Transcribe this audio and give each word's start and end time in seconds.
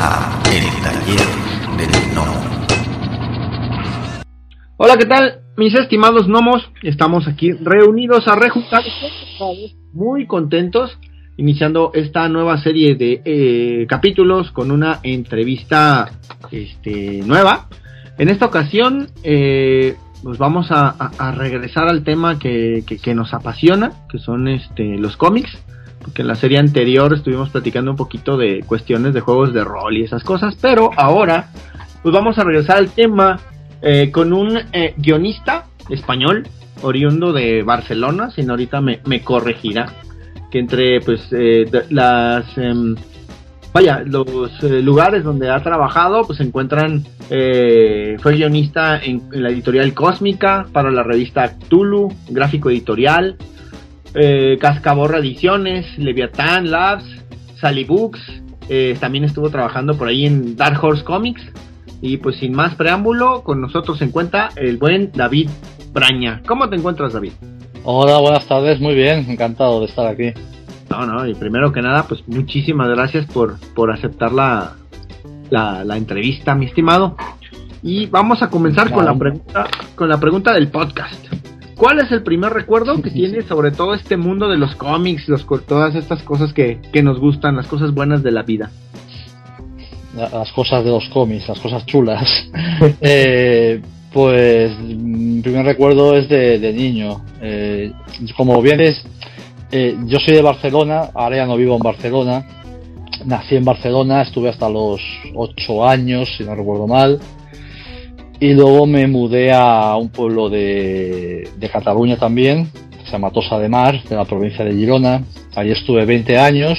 a 0.00 0.40
El 0.52 0.64
Taller 0.82 1.26
del 1.76 2.12
Gnomo. 2.12 2.34
Hola, 4.76 4.96
¿qué 4.96 5.06
tal? 5.06 5.40
Mis 5.56 5.74
estimados 5.74 6.28
gnomos, 6.28 6.70
estamos 6.82 7.26
aquí 7.26 7.50
reunidos 7.52 8.28
a 8.28 8.36
rejuntar 8.36 8.82
muy 9.92 10.26
contentos, 10.26 10.96
iniciando 11.36 11.90
esta 11.94 12.28
nueva 12.28 12.62
serie 12.62 12.94
de 12.94 13.22
eh, 13.24 13.86
capítulos 13.88 14.52
con 14.52 14.70
una 14.70 15.00
entrevista 15.02 16.10
este, 16.52 17.22
nueva. 17.24 17.68
En 18.18 18.28
esta 18.28 18.46
ocasión, 18.46 19.08
eh, 19.24 19.96
pues 20.22 20.38
vamos 20.38 20.68
a, 20.70 21.32
regresar 21.36 21.88
al 21.88 22.04
tema 22.04 22.38
que, 22.38 22.84
que, 22.86 22.98
que, 22.98 23.14
nos 23.14 23.34
apasiona, 23.34 23.92
que 24.10 24.18
son 24.18 24.46
este, 24.46 24.96
los 24.96 25.16
cómics, 25.16 25.58
porque 26.08 26.22
en 26.22 26.28
la 26.28 26.36
serie 26.36 26.58
anterior 26.58 27.12
estuvimos 27.12 27.50
platicando 27.50 27.90
un 27.90 27.96
poquito 27.98 28.38
de 28.38 28.62
cuestiones 28.66 29.12
de 29.12 29.20
juegos 29.20 29.52
de 29.52 29.62
rol 29.62 29.94
y 29.94 30.04
esas 30.04 30.24
cosas, 30.24 30.56
pero 30.58 30.90
ahora 30.96 31.50
pues 32.02 32.14
vamos 32.14 32.38
a 32.38 32.44
regresar 32.44 32.78
al 32.78 32.88
tema 32.90 33.38
eh, 33.82 34.10
con 34.10 34.32
un 34.32 34.58
eh, 34.72 34.94
guionista 34.96 35.66
español, 35.90 36.48
oriundo 36.80 37.34
de 37.34 37.62
Barcelona, 37.62 38.30
si 38.30 38.42
no 38.42 38.54
ahorita 38.54 38.80
me, 38.80 39.00
me 39.04 39.20
corregirá, 39.20 39.92
que 40.50 40.60
entre 40.60 41.02
pues 41.02 41.28
eh, 41.32 41.66
las... 41.90 42.56
em, 42.56 42.96
vaya, 43.74 44.02
los 44.06 44.50
eh, 44.62 44.80
lugares 44.80 45.24
donde 45.24 45.50
ha 45.50 45.62
trabajado, 45.62 46.24
pues 46.24 46.38
se 46.38 46.44
encuentran, 46.44 47.04
eh, 47.28 48.16
fue 48.20 48.34
guionista 48.36 48.98
en, 48.98 49.24
la 49.30 49.50
editorial 49.50 49.92
Cósmica, 49.92 50.66
para 50.72 50.90
la 50.90 51.02
revista 51.02 51.54
Tulu, 51.68 52.08
gráfico 52.30 52.70
editorial, 52.70 53.36
eh, 54.18 54.58
Cascaborra 54.60 55.18
Ediciones, 55.18 55.86
Leviatán 55.96 56.70
Labs, 56.70 57.04
Sally 57.60 57.84
Books, 57.84 58.20
eh, 58.68 58.96
también 59.00 59.24
estuvo 59.24 59.48
trabajando 59.48 59.96
por 59.96 60.08
ahí 60.08 60.26
en 60.26 60.56
Dark 60.56 60.82
Horse 60.82 61.04
Comics, 61.04 61.42
y 62.00 62.18
pues 62.18 62.36
sin 62.36 62.52
más 62.52 62.74
preámbulo, 62.74 63.42
con 63.42 63.60
nosotros 63.60 63.98
se 63.98 64.04
encuentra 64.04 64.50
el 64.56 64.76
buen 64.76 65.10
David 65.12 65.48
Braña. 65.92 66.42
¿Cómo 66.46 66.68
te 66.68 66.76
encuentras, 66.76 67.12
David? 67.12 67.32
Hola, 67.84 68.18
buenas 68.18 68.46
tardes, 68.46 68.80
muy 68.80 68.94
bien, 68.94 69.24
encantado 69.28 69.80
de 69.80 69.86
estar 69.86 70.06
aquí. 70.06 70.32
No, 70.90 71.06
no, 71.06 71.26
y 71.26 71.34
primero 71.34 71.72
que 71.72 71.82
nada, 71.82 72.04
pues 72.06 72.26
muchísimas 72.26 72.88
gracias 72.88 73.26
por, 73.26 73.58
por 73.74 73.90
aceptar 73.90 74.32
la, 74.32 74.74
la, 75.50 75.84
la 75.84 75.96
entrevista, 75.96 76.54
mi 76.54 76.66
estimado. 76.66 77.16
Y 77.82 78.06
vamos 78.06 78.42
a 78.42 78.50
comenzar 78.50 78.90
con 78.90 79.04
la 79.04 79.14
pregunta, 79.14 79.66
con 79.94 80.08
la 80.08 80.18
pregunta 80.18 80.52
del 80.52 80.68
podcast. 80.68 81.28
¿Cuál 81.78 82.00
es 82.00 82.10
el 82.10 82.24
primer 82.24 82.52
recuerdo 82.52 83.00
que 83.00 83.10
tienes 83.12 83.46
sobre 83.46 83.70
todo 83.70 83.94
este 83.94 84.16
mundo 84.16 84.48
de 84.48 84.58
los 84.58 84.74
cómics, 84.74 85.28
los, 85.28 85.46
todas 85.64 85.94
estas 85.94 86.22
cosas 86.24 86.52
que, 86.52 86.80
que 86.92 87.02
nos 87.02 87.18
gustan, 87.18 87.56
las 87.56 87.68
cosas 87.68 87.94
buenas 87.94 88.22
de 88.22 88.32
la 88.32 88.42
vida? 88.42 88.70
Las 90.14 90.50
cosas 90.52 90.84
de 90.84 90.90
los 90.90 91.08
cómics, 91.10 91.48
las 91.48 91.60
cosas 91.60 91.86
chulas. 91.86 92.28
eh, 93.00 93.80
pues 94.12 94.76
mi 94.80 95.40
primer 95.40 95.64
recuerdo 95.64 96.16
es 96.16 96.28
de, 96.28 96.58
de 96.58 96.72
niño. 96.72 97.22
Eh, 97.40 97.92
como 98.36 98.60
bien 98.60 98.80
es, 98.80 99.00
eh, 99.70 99.96
yo 100.06 100.18
soy 100.18 100.34
de 100.34 100.42
Barcelona, 100.42 101.10
ahora 101.14 101.36
ya 101.36 101.46
no 101.46 101.56
vivo 101.56 101.76
en 101.76 101.82
Barcelona. 101.82 102.44
Nací 103.24 103.54
en 103.54 103.64
Barcelona, 103.64 104.22
estuve 104.22 104.48
hasta 104.48 104.68
los 104.68 105.00
8 105.34 105.86
años, 105.86 106.28
si 106.36 106.44
no 106.44 106.56
recuerdo 106.56 106.88
mal. 106.88 107.20
Y 108.40 108.54
luego 108.54 108.86
me 108.86 109.06
mudé 109.08 109.52
a 109.52 109.96
un 109.96 110.10
pueblo 110.10 110.48
de, 110.48 111.48
de 111.56 111.68
Cataluña 111.68 112.16
también, 112.16 112.66
que 112.66 113.04
se 113.04 113.12
llama 113.12 113.30
Tosa 113.30 113.58
de 113.58 113.68
Mar, 113.68 114.02
de 114.04 114.14
la 114.14 114.24
provincia 114.24 114.64
de 114.64 114.74
Girona. 114.74 115.24
Allí 115.56 115.72
estuve 115.72 116.04
20 116.04 116.38
años. 116.38 116.78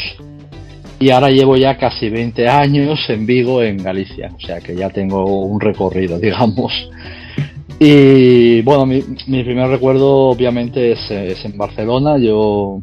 Y 0.99 1.11
ahora 1.11 1.29
llevo 1.29 1.57
ya 1.57 1.77
casi 1.77 2.09
20 2.09 2.47
años 2.47 2.99
en 3.09 3.25
Vigo, 3.25 3.61
en 3.61 3.77
Galicia. 3.77 4.31
O 4.35 4.39
sea 4.39 4.59
que 4.61 4.75
ya 4.75 4.89
tengo 4.89 5.25
un 5.25 5.59
recorrido, 5.59 6.17
digamos. 6.19 6.71
Y 7.77 8.61
bueno, 8.61 8.85
mi, 8.85 9.03
mi 9.27 9.43
primer 9.43 9.69
recuerdo 9.69 10.29
obviamente 10.29 10.93
es, 10.93 11.11
es, 11.11 11.43
en 11.43 11.57
Barcelona. 11.57 12.17
Yo, 12.17 12.81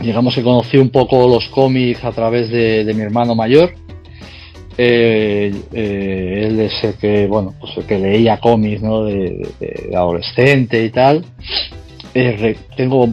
digamos 0.00 0.34
que 0.34 0.42
conocí 0.42 0.78
un 0.78 0.90
poco 0.90 1.28
los 1.28 1.48
cómics 1.48 2.02
a 2.04 2.12
través 2.12 2.50
de, 2.50 2.84
de 2.84 2.94
mi 2.94 3.02
hermano 3.02 3.34
mayor. 3.34 3.72
Eh, 4.78 5.52
eh, 5.72 6.44
él 6.46 6.60
es 6.60 6.84
el 6.84 6.94
que, 6.94 7.26
bueno, 7.26 7.54
pues 7.60 7.76
el 7.76 7.84
que 7.84 7.98
leía 7.98 8.38
cómics, 8.38 8.82
¿no? 8.82 9.04
De, 9.04 9.48
adolescente 9.94 10.84
y 10.84 10.90
tal. 10.90 11.24
Eh, 12.14 12.56
tengo, 12.76 13.08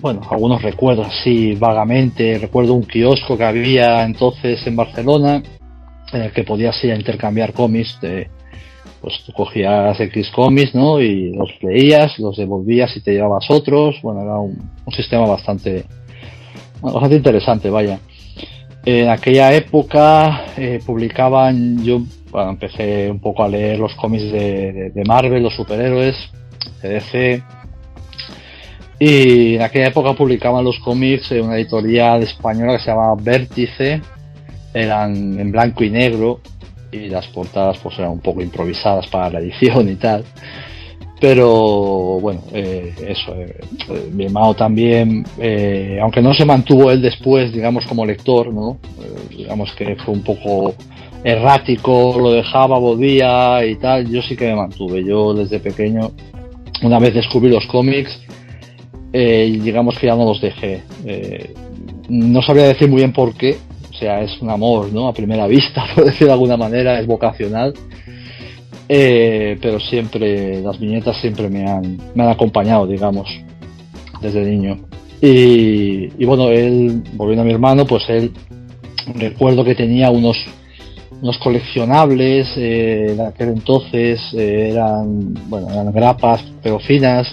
bueno, 0.00 0.20
algunos 0.30 0.62
recuerdos 0.62 1.06
así 1.08 1.54
vagamente. 1.54 2.38
Recuerdo 2.38 2.74
un 2.74 2.84
kiosco 2.84 3.36
que 3.36 3.44
había 3.44 4.04
entonces 4.04 4.64
en 4.66 4.76
Barcelona 4.76 5.42
en 6.12 6.22
el 6.22 6.32
que 6.32 6.44
podías 6.44 6.82
ir 6.84 6.92
a 6.92 6.96
intercambiar 6.96 7.52
cómics 7.52 7.98
de, 8.00 8.28
pues 9.00 9.14
tú 9.26 9.32
cogías 9.32 9.98
X 10.00 10.30
cómics, 10.34 10.74
¿no? 10.74 11.00
Y 11.00 11.32
los 11.32 11.50
leías, 11.62 12.18
los 12.18 12.36
devolvías 12.36 12.96
y 12.96 13.00
te 13.00 13.12
llevabas 13.12 13.50
otros. 13.50 13.96
Bueno, 14.02 14.22
era 14.22 14.38
un, 14.38 14.70
un 14.84 14.92
sistema 14.92 15.26
bastante, 15.26 15.84
bastante 16.80 17.16
interesante, 17.16 17.70
vaya. 17.70 17.98
En 18.90 19.10
aquella 19.10 19.52
época 19.52 20.46
eh, 20.56 20.80
publicaban, 20.82 21.84
yo 21.84 22.00
empecé 22.32 23.10
un 23.10 23.20
poco 23.20 23.44
a 23.44 23.48
leer 23.48 23.78
los 23.78 23.94
cómics 23.94 24.32
de, 24.32 25.02
Marvel, 25.06 25.42
los 25.42 25.54
superhéroes, 25.54 26.16
de 26.80 26.88
DC. 26.88 27.42
Y 28.98 29.56
en 29.56 29.60
aquella 29.60 29.88
época 29.88 30.14
publicaban 30.14 30.64
los 30.64 30.78
cómics 30.78 31.32
en 31.32 31.44
una 31.44 31.56
editorial 31.56 32.22
española 32.22 32.78
que 32.78 32.78
se 32.78 32.86
llamaba 32.86 33.14
Vértice. 33.20 34.00
Eran 34.72 35.38
en 35.38 35.52
blanco 35.52 35.84
y 35.84 35.90
negro 35.90 36.40
y 36.90 37.10
las 37.10 37.26
portadas 37.26 37.76
pues 37.82 37.98
eran 37.98 38.12
un 38.12 38.20
poco 38.20 38.40
improvisadas 38.40 39.06
para 39.08 39.28
la 39.28 39.40
edición 39.40 39.86
y 39.90 39.96
tal 39.96 40.24
pero 41.20 42.20
bueno 42.20 42.40
eh, 42.52 42.94
eso 43.08 43.34
eh, 43.34 44.10
mi 44.12 44.26
hermano 44.26 44.54
también 44.54 45.24
eh, 45.38 45.98
aunque 46.00 46.22
no 46.22 46.32
se 46.32 46.44
mantuvo 46.44 46.90
él 46.90 47.02
después 47.02 47.52
digamos 47.52 47.86
como 47.86 48.06
lector 48.06 48.52
no 48.52 48.78
eh, 49.00 49.36
digamos 49.36 49.72
que 49.72 49.96
fue 49.96 50.14
un 50.14 50.22
poco 50.22 50.74
errático 51.24 52.16
lo 52.18 52.32
dejaba 52.32 52.78
volvía 52.78 53.64
y 53.64 53.76
tal 53.76 54.08
yo 54.08 54.22
sí 54.22 54.36
que 54.36 54.46
me 54.46 54.56
mantuve 54.56 55.04
yo 55.04 55.34
desde 55.34 55.58
pequeño 55.58 56.12
una 56.82 56.98
vez 56.98 57.14
descubrí 57.14 57.50
los 57.50 57.66
cómics 57.66 58.20
eh, 59.12 59.58
digamos 59.60 59.98
que 59.98 60.06
ya 60.06 60.14
no 60.14 60.24
los 60.24 60.40
dejé 60.40 60.82
no 62.08 62.42
sabría 62.42 62.68
decir 62.68 62.88
muy 62.88 62.98
bien 62.98 63.12
por 63.12 63.34
qué 63.34 63.56
o 63.98 64.00
sea, 64.00 64.20
es 64.20 64.40
un 64.40 64.48
amor, 64.48 64.92
¿no? 64.92 65.08
A 65.08 65.12
primera 65.12 65.48
vista, 65.48 65.84
por 65.94 66.04
decir 66.04 66.28
de 66.28 66.32
alguna 66.32 66.56
manera, 66.56 67.00
es 67.00 67.06
vocacional. 67.08 67.74
Eh, 68.88 69.58
pero 69.60 69.78
siempre, 69.80 70.62
las 70.62 70.78
viñetas 70.78 71.20
siempre 71.20 71.50
me 71.50 71.68
han, 71.68 71.98
me 72.14 72.22
han 72.22 72.30
acompañado, 72.30 72.86
digamos, 72.86 73.28
desde 74.20 74.44
niño. 74.44 74.78
Y, 75.20 76.24
bueno, 76.24 76.48
él, 76.48 77.02
volviendo 77.14 77.42
a 77.42 77.44
mi 77.44 77.52
hermano, 77.52 77.84
pues 77.86 78.08
él, 78.08 78.32
recuerdo 79.14 79.64
que 79.64 79.74
tenía 79.74 80.10
unos, 80.10 80.36
unos 81.20 81.38
coleccionables, 81.38 82.46
eh, 82.56 83.12
en 83.12 83.20
aquel 83.20 83.48
entonces 83.48 84.20
eh, 84.34 84.70
eran, 84.72 85.34
bueno, 85.48 85.70
eran 85.70 85.92
grapas, 85.92 86.44
pero 86.62 86.78
finas, 86.78 87.26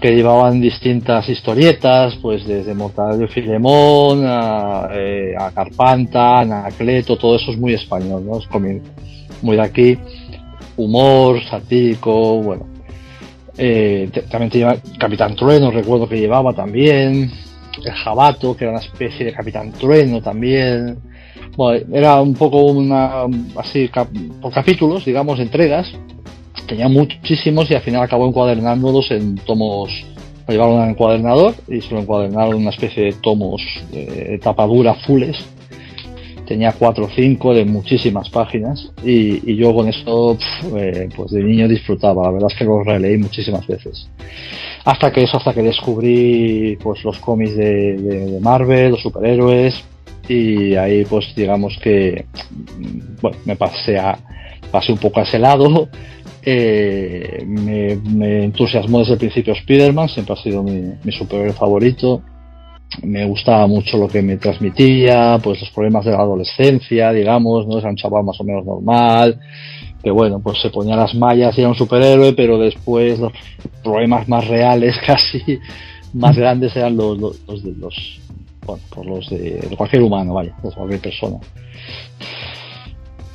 que 0.00 0.14
llevaban 0.14 0.60
distintas 0.60 1.28
historietas, 1.28 2.16
pues 2.20 2.46
desde 2.46 2.74
Mortadelo 2.74 3.24
y 3.24 3.28
Filemón 3.28 4.24
a, 4.26 4.88
eh, 4.92 5.34
a 5.38 5.52
Carpanta, 5.52 6.44
todo 7.18 7.36
eso 7.36 7.52
es 7.52 7.58
muy 7.58 7.74
español, 7.74 8.26
¿no? 8.26 8.38
Es 8.38 8.46
muy 9.42 9.56
de 9.56 9.62
aquí, 9.62 9.98
humor, 10.76 11.42
satírico, 11.48 12.42
bueno. 12.42 12.66
Eh, 13.58 14.10
también 14.30 14.50
te 14.50 14.98
Capitán 14.98 15.34
Trueno, 15.34 15.70
recuerdo 15.70 16.08
que 16.08 16.18
llevaba 16.18 16.52
también, 16.52 17.30
el 17.84 17.92
Jabato, 17.92 18.56
que 18.56 18.64
era 18.64 18.72
una 18.72 18.82
especie 18.82 19.26
de 19.26 19.32
Capitán 19.32 19.72
Trueno 19.72 20.20
también. 20.20 20.98
Bueno, 21.56 21.86
era 21.96 22.20
un 22.20 22.34
poco 22.34 22.64
una, 22.64 23.24
así, 23.56 23.90
por 24.40 24.52
capítulos, 24.52 25.04
digamos, 25.04 25.40
entregas, 25.40 25.86
tenía 26.66 26.88
muchísimos 26.88 27.70
y 27.70 27.74
al 27.74 27.82
final 27.82 28.02
acabó 28.02 28.28
encuadernándolos 28.28 29.10
en 29.10 29.36
tomos 29.36 29.90
lo 30.46 30.52
llevaron 30.52 30.80
al 30.80 30.90
encuadernador 30.90 31.54
y 31.66 31.80
se 31.80 31.92
lo 31.92 32.00
encuadernaron 32.00 32.54
en 32.54 32.60
una 32.60 32.70
especie 32.70 33.06
de 33.06 33.12
tomos 33.14 33.60
de 33.90 34.38
tapadura 34.40 34.94
fules 34.94 35.36
tenía 36.46 36.72
cuatro 36.72 37.04
o 37.04 37.08
cinco 37.08 37.52
de 37.52 37.64
muchísimas 37.64 38.30
páginas 38.30 38.90
y, 39.04 39.54
yo 39.56 39.74
con 39.74 39.88
eso 39.88 40.38
eh, 40.76 41.08
pues 41.14 41.32
de 41.32 41.42
niño 41.42 41.68
disfrutaba. 41.68 42.24
La 42.24 42.30
verdad 42.30 42.48
es 42.52 42.58
que 42.58 42.64
los 42.64 42.86
releí 42.86 43.18
muchísimas 43.18 43.66
veces. 43.66 44.08
Hasta 44.84 45.12
que 45.12 45.24
eso 45.24 45.36
hasta 45.36 45.52
que 45.52 45.62
descubrí 45.62 46.78
pues 46.82 47.04
los 47.04 47.18
cómics 47.18 47.56
de, 47.56 48.38
Marvel 48.40 48.92
los 48.92 49.02
superhéroes 49.02 49.84
y 50.28 50.74
ahí 50.74 51.04
pues 51.04 51.34
digamos 51.36 51.76
que 51.82 52.26
bueno 53.20 53.38
me 53.44 53.56
pasé 53.56 53.98
a 53.98 54.18
pasé 54.70 54.92
un 54.92 54.98
poco 54.98 55.20
a 55.20 55.24
ese 55.24 55.38
lado. 55.38 55.88
Eh, 56.48 57.44
me, 57.44 57.96
me, 57.96 58.44
entusiasmó 58.44 59.00
desde 59.00 59.14
el 59.14 59.18
principio 59.18 59.52
Spider-Man, 59.52 60.08
siempre 60.08 60.34
ha 60.34 60.42
sido 60.42 60.62
mi 60.62 61.12
superhéroe 61.12 61.52
favorito. 61.52 62.22
Me 63.02 63.24
gustaba 63.26 63.66
mucho 63.66 63.98
lo 63.98 64.08
que 64.08 64.22
me 64.22 64.36
transmitía, 64.36 65.38
pues 65.42 65.60
los 65.60 65.70
problemas 65.70 66.04
de 66.04 66.12
la 66.12 66.18
adolescencia, 66.18 67.12
digamos, 67.12 67.66
no 67.66 67.78
era 67.78 67.90
un 67.90 67.96
chaval 67.96 68.24
más 68.24 68.40
o 68.40 68.44
menos 68.44 68.64
normal, 68.64 69.38
que 70.02 70.10
bueno, 70.10 70.40
pues 70.40 70.60
se 70.60 70.70
ponía 70.70 70.96
las 70.96 71.14
mallas 71.14 71.56
y 71.56 71.60
era 71.60 71.70
un 71.70 71.76
superhéroe, 71.76 72.32
pero 72.32 72.58
después 72.58 73.18
los 73.18 73.32
problemas 73.82 74.28
más 74.28 74.46
reales, 74.46 74.96
casi 75.06 75.58
más 76.14 76.36
grandes, 76.36 76.74
eran 76.76 76.96
los, 76.96 77.18
los, 77.18 77.62
de 77.62 77.72
los, 77.72 78.20
bueno, 78.64 78.82
por 78.94 79.06
los 79.06 79.28
de, 79.30 79.74
cualquier 79.76 80.02
humano, 80.02 80.34
vaya, 80.34 80.54
de 80.62 80.70
cualquier 80.70 81.00
persona. 81.00 81.38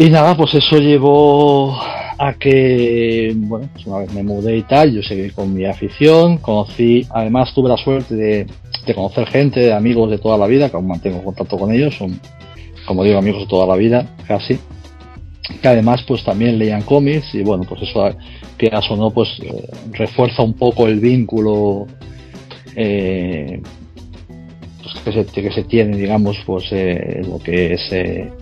Y 0.02 0.10
nada, 0.10 0.36
pues 0.36 0.56
eso 0.56 0.80
llevó 0.80 1.80
a 1.80 2.34
que, 2.34 3.32
bueno, 3.36 3.70
pues 3.72 3.86
una 3.86 4.00
vez 4.00 4.12
me 4.12 4.24
mudé 4.24 4.58
y 4.58 4.64
tal, 4.64 4.92
yo 4.92 5.04
seguí 5.04 5.30
con 5.30 5.54
mi 5.54 5.66
afición, 5.66 6.40
conocí, 6.40 7.06
además 7.12 7.54
tuve 7.54 7.70
la 7.70 7.78
suerte 7.78 8.16
de, 8.16 8.48
de 8.88 8.96
conocer 8.96 9.28
gente, 9.28 9.60
de 9.60 9.74
amigos 9.74 10.10
de 10.10 10.18
toda 10.18 10.40
la 10.40 10.48
vida, 10.48 10.72
que 10.72 10.76
aún 10.76 10.88
mantengo 10.88 11.24
contacto 11.24 11.56
con 11.56 11.72
ellos, 11.72 11.94
son, 11.96 12.20
como 12.88 13.04
digo, 13.04 13.20
amigos 13.20 13.42
de 13.42 13.48
toda 13.48 13.68
la 13.68 13.76
vida, 13.76 14.08
casi, 14.28 14.58
que 15.62 15.68
además 15.68 16.04
pues 16.08 16.24
también 16.24 16.58
leían 16.58 16.82
cómics 16.82 17.36
y 17.36 17.44
bueno, 17.44 17.64
pues 17.70 17.84
eso 17.84 18.04
que 18.58 18.72
o 18.74 18.96
no, 18.96 19.12
pues 19.12 19.30
eh, 19.44 19.70
refuerza 19.92 20.42
un 20.42 20.56
poco 20.56 20.88
el 20.88 21.00
vínculo 21.00 21.86
eh, 22.76 23.62
pues, 24.82 24.96
que, 25.04 25.12
se, 25.12 25.26
que 25.44 25.52
se 25.52 25.64
tiene, 25.66 25.96
digamos, 25.96 26.38
pues 26.44 26.66
eh, 26.72 27.22
lo 27.24 27.38
que 27.38 27.74
es 27.74 28.41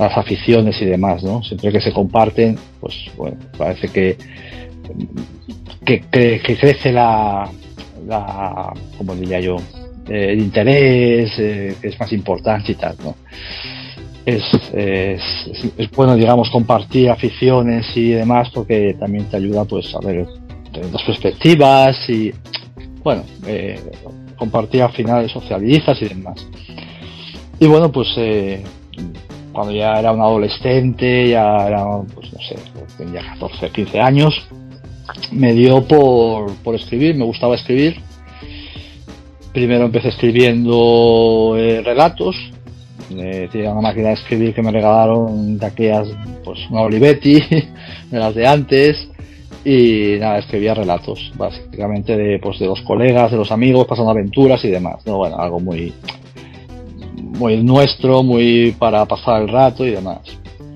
las 0.00 0.16
aficiones 0.16 0.80
y 0.80 0.86
demás, 0.86 1.22
¿no? 1.22 1.42
Siempre 1.42 1.72
que 1.72 1.80
se 1.80 1.92
comparten, 1.92 2.58
pues 2.80 2.94
bueno, 3.16 3.36
parece 3.56 3.88
que, 3.88 4.16
que, 5.84 6.40
crece 6.42 6.92
la, 6.92 7.50
la, 8.06 8.72
diría 9.18 9.40
yo, 9.40 9.56
eh, 10.08 10.32
el 10.32 10.40
interés, 10.40 11.32
eh, 11.38 11.76
es 11.82 12.00
más 12.00 12.12
importante 12.12 12.72
y 12.72 12.74
tal, 12.76 12.96
¿no? 13.04 13.14
Es, 14.24 14.44
bueno, 15.96 16.14
digamos, 16.14 16.50
compartir 16.50 17.10
aficiones 17.10 17.86
y 17.96 18.10
demás 18.10 18.50
porque 18.54 18.94
también 19.00 19.24
te 19.24 19.38
ayuda 19.38 19.64
pues 19.64 19.94
a 19.94 20.06
ver 20.06 20.26
las 20.92 21.02
perspectivas 21.02 22.08
y, 22.08 22.32
bueno, 23.02 23.24
eh, 23.46 23.80
compartir 24.36 24.82
al 24.82 24.92
final 24.92 25.28
socializas 25.28 26.00
y 26.02 26.08
demás. 26.08 26.46
Y 27.58 27.66
bueno, 27.66 27.90
pues 27.92 28.08
eh, 28.16 28.62
cuando 29.52 29.72
ya 29.72 29.98
era 29.98 30.12
un 30.12 30.20
adolescente, 30.20 31.28
ya 31.28 31.66
era, 31.66 31.84
pues 32.14 32.32
no 32.32 32.38
sé, 32.40 32.56
tenía 32.96 33.22
14, 33.22 33.70
15 33.70 34.00
años, 34.00 34.48
me 35.32 35.52
dio 35.52 35.86
por, 35.86 36.54
por 36.56 36.74
escribir, 36.74 37.16
me 37.16 37.24
gustaba 37.24 37.54
escribir. 37.54 38.00
Primero 39.52 39.86
empecé 39.86 40.08
escribiendo 40.08 41.56
eh, 41.58 41.82
relatos, 41.82 42.36
tenía 43.08 43.72
una 43.72 43.80
máquina 43.80 44.08
de 44.08 44.14
escribir 44.14 44.54
que 44.54 44.62
me 44.62 44.70
regalaron 44.70 45.58
de 45.58 45.66
aquellas, 45.66 46.08
pues 46.44 46.58
una 46.70 46.82
Olivetti, 46.82 47.40
de 48.10 48.18
las 48.18 48.34
de 48.34 48.46
antes, 48.46 49.08
y 49.64 50.16
nada, 50.18 50.38
escribía 50.38 50.74
relatos, 50.74 51.32
básicamente 51.36 52.16
de, 52.16 52.38
pues, 52.38 52.58
de 52.58 52.66
los 52.66 52.80
colegas, 52.82 53.30
de 53.30 53.36
los 53.36 53.50
amigos, 53.50 53.86
pasando 53.86 54.10
aventuras 54.10 54.64
y 54.64 54.68
demás, 54.68 55.04
¿no? 55.04 55.18
Bueno, 55.18 55.36
algo 55.38 55.60
muy, 55.60 55.92
muy 57.40 57.56
nuestro, 57.62 58.22
muy 58.22 58.76
para 58.78 59.06
pasar 59.06 59.42
el 59.42 59.48
rato 59.48 59.86
y 59.86 59.92
demás. 59.92 60.18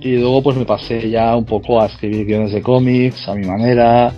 Y 0.00 0.16
luego 0.16 0.42
pues 0.42 0.56
me 0.56 0.64
pasé 0.64 1.10
ya 1.10 1.36
un 1.36 1.44
poco 1.44 1.80
a 1.80 1.86
escribir 1.86 2.24
guiones 2.24 2.52
de 2.52 2.62
cómics 2.62 3.28
a 3.28 3.34
mi 3.34 3.46
manera, 3.46 4.12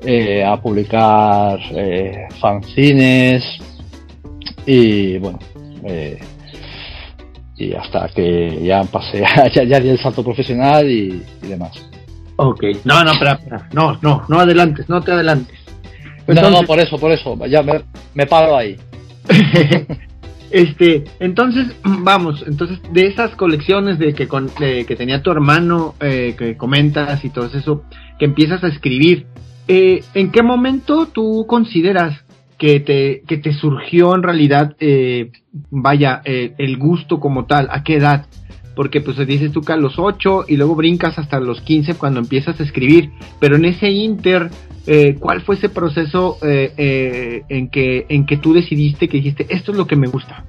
eh, 0.00 0.42
a 0.42 0.56
publicar 0.56 1.60
eh, 1.70 2.28
fanzines 2.40 3.44
y 4.64 5.18
bueno, 5.18 5.38
eh, 5.84 6.18
y 7.58 7.74
hasta 7.74 8.08
que 8.08 8.62
ya 8.64 8.82
pasé, 8.84 9.22
ya, 9.54 9.62
ya 9.62 9.78
di 9.78 9.90
el 9.90 9.98
salto 9.98 10.24
profesional 10.24 10.90
y, 10.90 11.22
y 11.42 11.46
demás. 11.46 11.72
Ok, 12.36 12.64
no, 12.84 13.04
no, 13.04 13.12
espera, 13.12 13.32
espera, 13.32 13.68
no, 13.74 13.98
no, 14.00 14.24
no 14.28 14.40
adelantes, 14.40 14.88
no 14.88 15.02
te 15.02 15.12
adelantes. 15.12 15.58
Entonces... 16.20 16.42
No, 16.42 16.62
no, 16.62 16.66
por 16.66 16.80
eso, 16.80 16.96
por 16.98 17.12
eso, 17.12 17.36
ya 17.46 17.62
me, 17.62 17.82
me 18.14 18.26
paro 18.26 18.56
ahí. 18.56 18.76
Este, 20.52 21.04
entonces, 21.18 21.74
vamos, 21.84 22.44
entonces 22.46 22.78
de 22.92 23.06
esas 23.06 23.34
colecciones 23.36 23.98
de 23.98 24.14
que, 24.14 24.28
con, 24.28 24.50
de, 24.60 24.84
que 24.84 24.96
tenía 24.96 25.22
tu 25.22 25.30
hermano, 25.30 25.94
eh, 26.00 26.34
que 26.38 26.56
comentas 26.56 27.24
y 27.24 27.30
todo 27.30 27.46
eso, 27.46 27.82
que 28.18 28.26
empiezas 28.26 28.62
a 28.62 28.68
escribir, 28.68 29.26
eh, 29.66 30.04
¿en 30.14 30.30
qué 30.30 30.42
momento 30.42 31.06
tú 31.06 31.46
consideras 31.48 32.24
que 32.58 32.80
te, 32.80 33.22
que 33.26 33.38
te 33.38 33.52
surgió 33.52 34.14
en 34.14 34.22
realidad, 34.22 34.76
eh, 34.78 35.32
vaya, 35.70 36.20
eh, 36.24 36.54
el 36.58 36.76
gusto 36.76 37.18
como 37.18 37.46
tal? 37.46 37.68
¿A 37.70 37.82
qué 37.82 37.96
edad? 37.96 38.26
Porque 38.74 39.00
pues 39.00 39.18
dices 39.26 39.52
tú 39.52 39.60
que 39.60 39.72
a 39.72 39.76
los 39.76 39.98
8 39.98 40.46
y 40.48 40.56
luego 40.56 40.74
brincas 40.74 41.18
hasta 41.18 41.40
los 41.40 41.60
15 41.60 41.94
cuando 41.94 42.20
empiezas 42.20 42.58
a 42.58 42.62
escribir, 42.62 43.10
pero 43.38 43.56
en 43.56 43.66
ese 43.66 43.90
inter 43.90 44.50
eh, 44.86 45.16
¿cuál 45.18 45.42
fue 45.42 45.54
ese 45.54 45.68
proceso 45.68 46.38
eh, 46.42 46.72
eh, 46.76 47.42
en, 47.48 47.68
que, 47.68 48.06
en 48.08 48.26
que 48.26 48.36
tú 48.36 48.52
decidiste 48.52 49.08
que 49.08 49.18
dijiste, 49.18 49.46
esto 49.48 49.70
es 49.72 49.78
lo 49.78 49.86
que 49.86 49.96
me 49.96 50.08
gusta? 50.08 50.44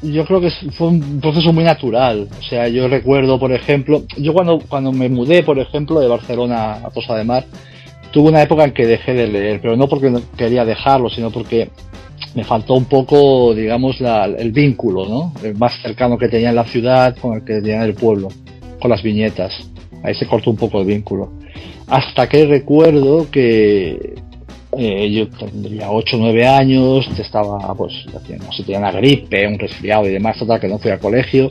Yo 0.00 0.24
creo 0.24 0.40
que 0.40 0.50
fue 0.70 0.88
un 0.88 1.20
proceso 1.20 1.52
muy 1.52 1.64
natural. 1.64 2.28
O 2.38 2.42
sea, 2.42 2.68
yo 2.68 2.86
recuerdo, 2.86 3.38
por 3.38 3.52
ejemplo, 3.52 4.04
yo 4.16 4.32
cuando, 4.32 4.60
cuando 4.60 4.92
me 4.92 5.08
mudé, 5.08 5.42
por 5.42 5.58
ejemplo, 5.58 5.98
de 5.98 6.06
Barcelona 6.06 6.74
a 6.74 6.90
Posa 6.90 7.16
de 7.16 7.24
Mar, 7.24 7.44
tuve 8.12 8.28
una 8.28 8.42
época 8.42 8.64
en 8.64 8.72
que 8.72 8.86
dejé 8.86 9.12
de 9.12 9.26
leer, 9.26 9.60
pero 9.60 9.76
no 9.76 9.88
porque 9.88 10.12
quería 10.36 10.64
dejarlo, 10.64 11.10
sino 11.10 11.30
porque 11.30 11.70
me 12.34 12.44
faltó 12.44 12.74
un 12.74 12.84
poco, 12.84 13.54
digamos, 13.54 13.96
el 14.00 14.52
vínculo, 14.52 15.06
¿no? 15.06 15.32
El 15.42 15.56
más 15.56 15.80
cercano 15.82 16.18
que 16.18 16.28
tenía 16.28 16.50
en 16.50 16.56
la 16.56 16.64
ciudad 16.64 17.16
con 17.16 17.34
el 17.34 17.44
que 17.44 17.60
tenía 17.60 17.76
en 17.76 17.82
el 17.82 17.94
pueblo 17.94 18.28
con 18.80 18.90
las 18.90 19.02
viñetas. 19.02 19.52
Ahí 20.02 20.14
se 20.14 20.26
cortó 20.26 20.50
un 20.50 20.56
poco 20.56 20.80
el 20.80 20.86
vínculo. 20.86 21.32
Hasta 21.88 22.28
que 22.28 22.46
recuerdo 22.46 23.30
que 23.30 24.14
eh, 24.76 25.10
yo 25.10 25.28
tendría 25.28 25.90
8 25.90 26.16
o 26.16 26.20
9 26.20 26.46
años, 26.46 27.08
estaba, 27.18 27.74
pues, 27.74 27.92
no 28.12 28.52
sé, 28.52 28.62
tenía 28.62 28.78
una 28.78 28.92
gripe, 28.92 29.46
un 29.46 29.58
resfriado 29.58 30.06
y 30.06 30.12
demás, 30.12 30.38
total, 30.38 30.60
que 30.60 30.68
no 30.68 30.78
fui 30.78 30.90
al 30.90 31.00
colegio. 31.00 31.50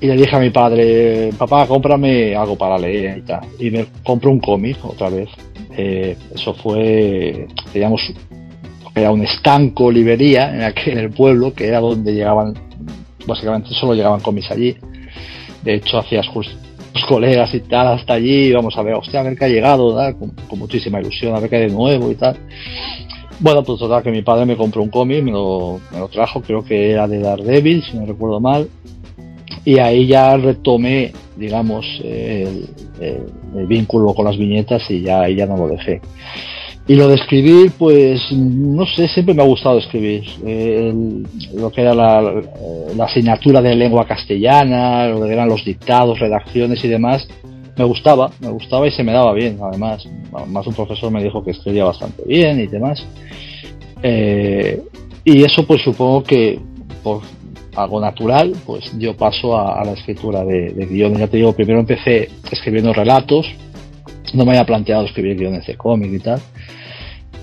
Y 0.00 0.06
le 0.06 0.16
dije 0.16 0.34
a 0.34 0.38
mi 0.38 0.50
padre, 0.50 1.30
papá, 1.36 1.66
cómprame 1.66 2.34
algo 2.34 2.56
para 2.56 2.78
leer 2.78 3.18
y 3.18 3.22
tal. 3.22 3.40
Y 3.58 3.70
me 3.70 3.86
compró 4.02 4.30
un 4.30 4.40
cómic 4.40 4.82
otra 4.84 5.10
vez. 5.10 5.28
Eh, 5.76 6.16
eso 6.34 6.54
fue, 6.54 7.46
digamos, 7.74 8.12
era 8.94 9.10
un 9.10 9.22
estanco, 9.22 9.90
librería, 9.90 10.54
en, 10.54 10.62
aquel, 10.62 10.94
en 10.94 10.98
el 10.98 11.10
pueblo, 11.10 11.52
que 11.54 11.66
era 11.66 11.80
donde 11.80 12.12
llegaban, 12.12 12.54
básicamente 13.26 13.70
solo 13.70 13.94
llegaban 13.94 14.20
cómics 14.20 14.50
allí. 14.50 14.76
De 15.62 15.74
hecho, 15.74 15.98
hacías 15.98 16.26
los 16.34 17.04
colegas 17.06 17.54
y 17.54 17.60
tal 17.60 17.88
hasta 17.88 18.14
allí, 18.14 18.52
vamos 18.52 18.76
a 18.76 18.82
ver, 18.82 18.94
hostia, 18.94 19.20
a 19.20 19.22
ver 19.22 19.36
qué 19.36 19.44
ha 19.44 19.48
llegado, 19.48 19.94
Con, 20.48 20.58
muchísima 20.58 21.00
ilusión, 21.00 21.34
a 21.34 21.40
ver 21.40 21.50
qué 21.50 21.56
hay 21.56 21.66
de 21.66 21.72
nuevo 21.72 22.10
y 22.10 22.14
tal. 22.14 22.36
Bueno, 23.38 23.62
pues 23.62 23.78
total, 23.78 24.02
que 24.02 24.10
mi 24.10 24.22
padre 24.22 24.44
me 24.44 24.56
compró 24.56 24.82
un 24.82 24.90
cómic, 24.90 25.22
me 25.22 25.30
lo, 25.30 25.80
me 25.92 25.98
lo 25.98 26.08
trajo, 26.08 26.42
creo 26.42 26.62
que 26.62 26.90
era 26.90 27.08
de 27.08 27.20
Daredevil, 27.20 27.82
si 27.82 27.96
no 27.96 28.04
recuerdo 28.04 28.40
mal. 28.40 28.68
Y 29.64 29.78
ahí 29.78 30.06
ya 30.06 30.36
retomé, 30.36 31.12
digamos, 31.36 31.86
el, 32.02 32.68
el 33.00 33.66
vínculo 33.66 34.14
con 34.14 34.26
las 34.26 34.36
viñetas 34.36 34.90
y 34.90 35.02
ya 35.02 35.22
ahí 35.22 35.36
ya 35.36 35.46
no 35.46 35.56
lo 35.56 35.68
dejé. 35.68 36.00
Y 36.90 36.96
lo 36.96 37.06
de 37.06 37.14
escribir, 37.14 37.70
pues 37.78 38.20
no 38.32 38.84
sé, 38.84 39.06
siempre 39.06 39.32
me 39.32 39.44
ha 39.44 39.46
gustado 39.46 39.78
escribir. 39.78 40.24
Eh, 40.44 40.92
lo 41.54 41.70
que 41.70 41.82
era 41.82 41.94
la, 41.94 42.42
la, 42.96 43.04
asignatura 43.04 43.62
de 43.62 43.76
lengua 43.76 44.08
castellana, 44.08 45.06
lo 45.06 45.24
que 45.24 45.32
eran 45.32 45.48
los 45.48 45.64
dictados, 45.64 46.18
redacciones 46.18 46.84
y 46.84 46.88
demás, 46.88 47.28
me 47.76 47.84
gustaba, 47.84 48.32
me 48.40 48.48
gustaba 48.48 48.88
y 48.88 48.90
se 48.90 49.04
me 49.04 49.12
daba 49.12 49.32
bien, 49.34 49.58
además. 49.62 50.04
Más 50.48 50.66
un 50.66 50.74
profesor 50.74 51.12
me 51.12 51.22
dijo 51.22 51.44
que 51.44 51.52
escribía 51.52 51.84
bastante 51.84 52.24
bien 52.26 52.58
y 52.58 52.66
demás. 52.66 53.06
Eh, 54.02 54.82
y 55.24 55.44
eso 55.44 55.64
pues 55.64 55.82
supongo 55.82 56.24
que 56.24 56.58
por 57.04 57.20
algo 57.76 58.00
natural, 58.00 58.52
pues 58.66 58.98
dio 58.98 59.16
paso 59.16 59.56
a, 59.56 59.80
a 59.80 59.84
la 59.84 59.92
escritura 59.92 60.44
de, 60.44 60.70
de 60.70 60.86
guiones. 60.86 61.20
Ya 61.20 61.28
te 61.28 61.36
digo, 61.36 61.52
primero 61.52 61.78
empecé 61.78 62.30
escribiendo 62.50 62.92
relatos, 62.92 63.46
no 64.34 64.44
me 64.44 64.50
había 64.50 64.66
planteado 64.66 65.04
escribir 65.04 65.36
guiones 65.36 65.64
de 65.68 65.76
cómic 65.76 66.12
y 66.14 66.18
tal. 66.18 66.40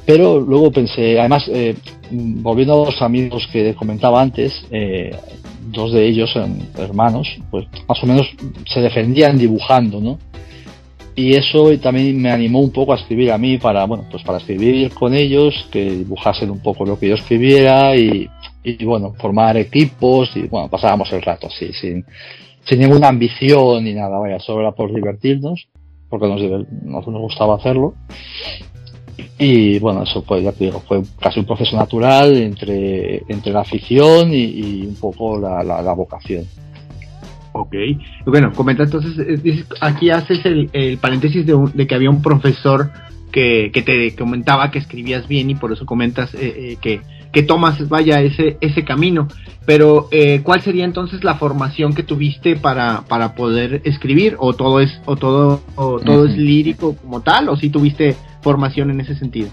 Pero 0.07 0.39
luego 0.39 0.71
pensé, 0.71 1.19
además, 1.19 1.51
eh, 1.53 1.75
volviendo 2.09 2.81
a 2.81 2.85
los 2.85 3.01
amigos 3.01 3.45
que 3.51 3.75
comentaba 3.75 4.21
antes, 4.21 4.65
eh, 4.71 5.13
dos 5.69 5.91
de 5.91 6.07
ellos 6.07 6.33
eran 6.33 6.61
hermanos, 6.77 7.27
pues 7.51 7.67
más 7.89 8.01
o 8.01 8.07
menos 8.07 8.25
se 8.73 8.79
defendían 8.79 9.37
dibujando, 9.37 9.99
¿no? 9.99 10.17
Y 11.13 11.35
eso 11.35 11.77
también 11.79 12.21
me 12.21 12.31
animó 12.31 12.61
un 12.61 12.71
poco 12.71 12.93
a 12.93 12.95
escribir 12.95 13.33
a 13.33 13.37
mí 13.37 13.57
para, 13.57 13.83
bueno, 13.85 14.05
pues 14.09 14.23
para 14.23 14.37
escribir 14.37 14.93
con 14.93 15.13
ellos, 15.13 15.67
que 15.73 15.83
dibujasen 15.91 16.51
un 16.51 16.59
poco 16.59 16.85
lo 16.85 16.97
que 16.97 17.09
yo 17.09 17.15
escribiera 17.15 17.93
y, 17.97 18.29
bueno, 18.85 19.13
formar 19.19 19.57
equipos 19.57 20.31
y 20.37 20.43
bueno, 20.47 20.69
pasábamos 20.69 21.11
el 21.11 21.21
rato 21.21 21.47
así, 21.47 21.73
sin, 21.73 22.05
sin 22.63 22.79
ninguna 22.79 23.09
ambición 23.09 23.83
ni 23.83 23.93
nada, 23.93 24.19
vaya, 24.19 24.39
solo 24.39 24.61
era 24.61 24.71
por 24.71 24.93
divertirnos, 24.95 25.67
porque 26.07 26.27
nos, 26.27 26.41
nos 26.85 27.21
gustaba 27.21 27.55
hacerlo. 27.55 27.95
Y 29.39 29.79
bueno, 29.79 30.03
eso 30.03 30.24
pues 30.24 30.43
ya 30.43 30.51
te 30.51 30.65
digo, 30.65 30.81
fue 30.88 31.01
casi 31.19 31.39
un 31.39 31.45
proceso 31.45 31.75
natural 31.75 32.36
entre, 32.38 33.24
entre 33.27 33.51
la 33.51 33.62
afición 33.62 34.33
y, 34.33 34.86
un 34.86 34.95
poco 34.95 35.39
la, 35.39 35.63
la, 35.63 35.93
vocación. 35.93 36.45
Ok, 37.53 37.75
bueno, 38.25 38.51
comenta 38.53 38.83
entonces, 38.83 39.17
eh, 39.17 39.63
aquí 39.81 40.12
haces 40.12 40.45
el, 40.45 40.69
el 40.74 40.97
paréntesis 40.97 41.45
de, 41.45 41.55
de, 41.74 41.88
que 41.88 41.95
había 41.95 42.09
un 42.09 42.21
profesor 42.21 42.91
que, 43.31 43.71
que, 43.74 43.81
te 43.81 44.15
comentaba 44.15 44.71
que 44.71 44.79
escribías 44.79 45.27
bien 45.27 45.50
y 45.50 45.55
por 45.55 45.71
eso 45.71 45.86
comentas 45.86 46.33
eh, 46.36 46.39
eh, 46.71 46.77
que, 46.81 47.01
que 47.31 47.43
tomas, 47.43 47.88
vaya, 47.89 48.21
ese, 48.21 48.57
ese 48.62 48.83
camino. 48.83 49.27
Pero, 49.65 50.07
eh, 50.12 50.41
¿cuál 50.43 50.62
sería 50.62 50.86
entonces 50.86 51.24
la 51.24 51.36
formación 51.36 51.93
que 51.93 52.03
tuviste 52.03 52.55
para, 52.55 53.01
para 53.07 53.36
poder 53.36 53.81
escribir? 53.83 54.36
¿O 54.39 54.53
todo 54.53 54.79
es, 54.79 55.01
o 55.05 55.17
todo, 55.17 55.62
o 55.75 56.00
todo 56.00 56.25
es 56.25 56.38
lírico 56.38 56.95
como 56.95 57.21
tal? 57.21 57.50
¿O 57.50 57.57
si 57.57 57.69
tuviste 57.69 58.15
formación 58.48 58.92
en 58.92 59.01
ese 59.01 59.16
sentido? 59.16 59.50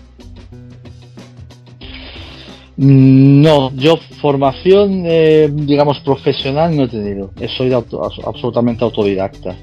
Mm, 2.77 3.43
no, 3.43 3.73
yo 3.75 3.97
formación, 4.21 5.03
eh, 5.07 5.49
digamos, 5.53 5.99
profesional 6.01 6.77
no 6.77 6.85
he 6.85 6.89
tenido. 6.89 7.33
Soy 7.57 7.73
absolutamente 7.73 8.85
autodidacta. 8.85 9.57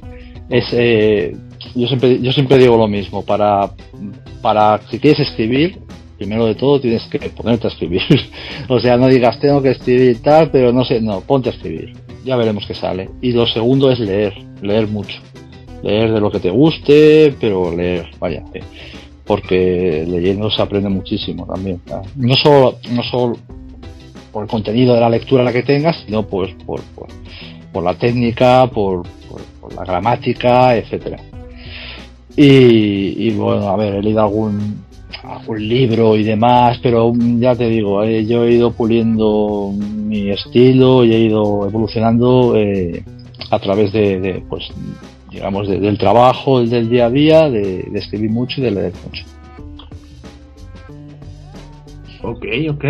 Es, 0.50 0.66
eh, 0.74 1.36
yo 1.76 1.88
siempre, 1.88 2.20
yo 2.22 2.32
siempre 2.34 2.58
digo 2.58 2.76
lo 2.76 2.88
mismo. 2.88 3.24
Para, 3.24 3.72
para 4.42 4.80
si 4.90 5.00
quieres 5.00 5.22
escribir, 5.28 5.80
primero 6.18 6.46
de 6.46 6.56
todo 6.56 6.82
tienes 6.82 7.04
que 7.04 7.20
ponerte 7.30 7.68
a 7.68 7.70
escribir. 7.70 8.02
o 8.68 8.80
sea, 8.80 8.98
no 8.98 9.08
digas 9.08 9.40
tengo 9.40 9.62
que 9.62 9.72
escribir 9.72 10.22
tal, 10.22 10.52
pero 10.52 10.74
no 10.74 10.84
sé, 10.84 11.00
no, 11.00 11.22
ponte 11.22 11.50
a 11.50 11.54
escribir. 11.54 11.94
Ya 12.26 12.36
veremos 12.36 12.66
qué 12.68 12.76
sale. 12.76 13.10
Y 13.22 13.32
lo 13.32 13.48
segundo 13.48 13.90
es 13.92 14.00
leer, 14.00 14.34
leer 14.62 14.88
mucho. 14.88 15.20
Leer 15.84 16.14
de 16.14 16.20
lo 16.20 16.30
que 16.30 16.40
te 16.40 16.52
guste, 16.52 17.34
pero 17.40 17.76
leer, 17.76 18.12
vaya. 18.20 18.44
Eh, 18.54 18.62
porque 19.26 20.06
leyendo 20.08 20.50
se 20.50 20.62
aprende 20.62 20.90
muchísimo 20.90 21.46
también. 21.46 21.82
No 22.16 22.36
solo, 22.36 22.78
no 22.92 23.04
solo 23.04 23.38
por 24.32 24.44
el 24.44 24.50
contenido 24.50 24.94
de 24.94 25.02
la 25.02 25.10
lectura 25.10 25.44
la 25.44 25.54
que 25.54 25.64
tengas, 25.64 25.98
sino 26.06 26.24
pues 26.24 26.54
por, 26.66 26.82
por, 27.72 27.84
la 27.84 27.94
técnica, 27.96 28.68
por, 28.68 29.04
por, 29.30 29.74
la 29.74 29.84
gramática, 29.84 30.76
etcétera. 30.76 31.18
Y, 32.36 33.30
bueno, 33.32 33.68
a 33.68 33.76
ver, 33.76 33.96
he 33.96 34.02
leído 34.02 34.22
algún 34.22 34.84
algún 35.24 35.68
libro 35.68 36.16
y 36.16 36.24
demás, 36.24 36.80
pero 36.82 37.14
ya 37.38 37.56
te 37.56 37.68
digo, 37.68 38.04
eh, 38.04 38.26
yo 38.26 38.46
he 38.46 38.54
ido 38.54 38.72
puliendo 38.72 39.72
mi 39.78 40.32
estilo 40.32 41.04
y 41.06 41.14
he 41.14 41.20
ido 41.20 41.68
evolucionando 41.68 42.56
eh, 42.56 43.04
a 43.52 43.60
través 43.60 43.92
de, 43.92 44.44
pues, 44.50 44.64
digamos, 45.32 45.68
del 45.68 45.98
trabajo, 45.98 46.64
del 46.64 46.90
día 46.90 47.06
a 47.06 47.10
día, 47.10 47.50
de, 47.50 47.90
escribir 47.96 48.30
mucho 48.30 48.60
y 48.60 48.64
de 48.66 48.72
leer 48.72 48.94
mucho. 49.06 49.26
Ok, 52.24 52.46
ok. 52.70 52.86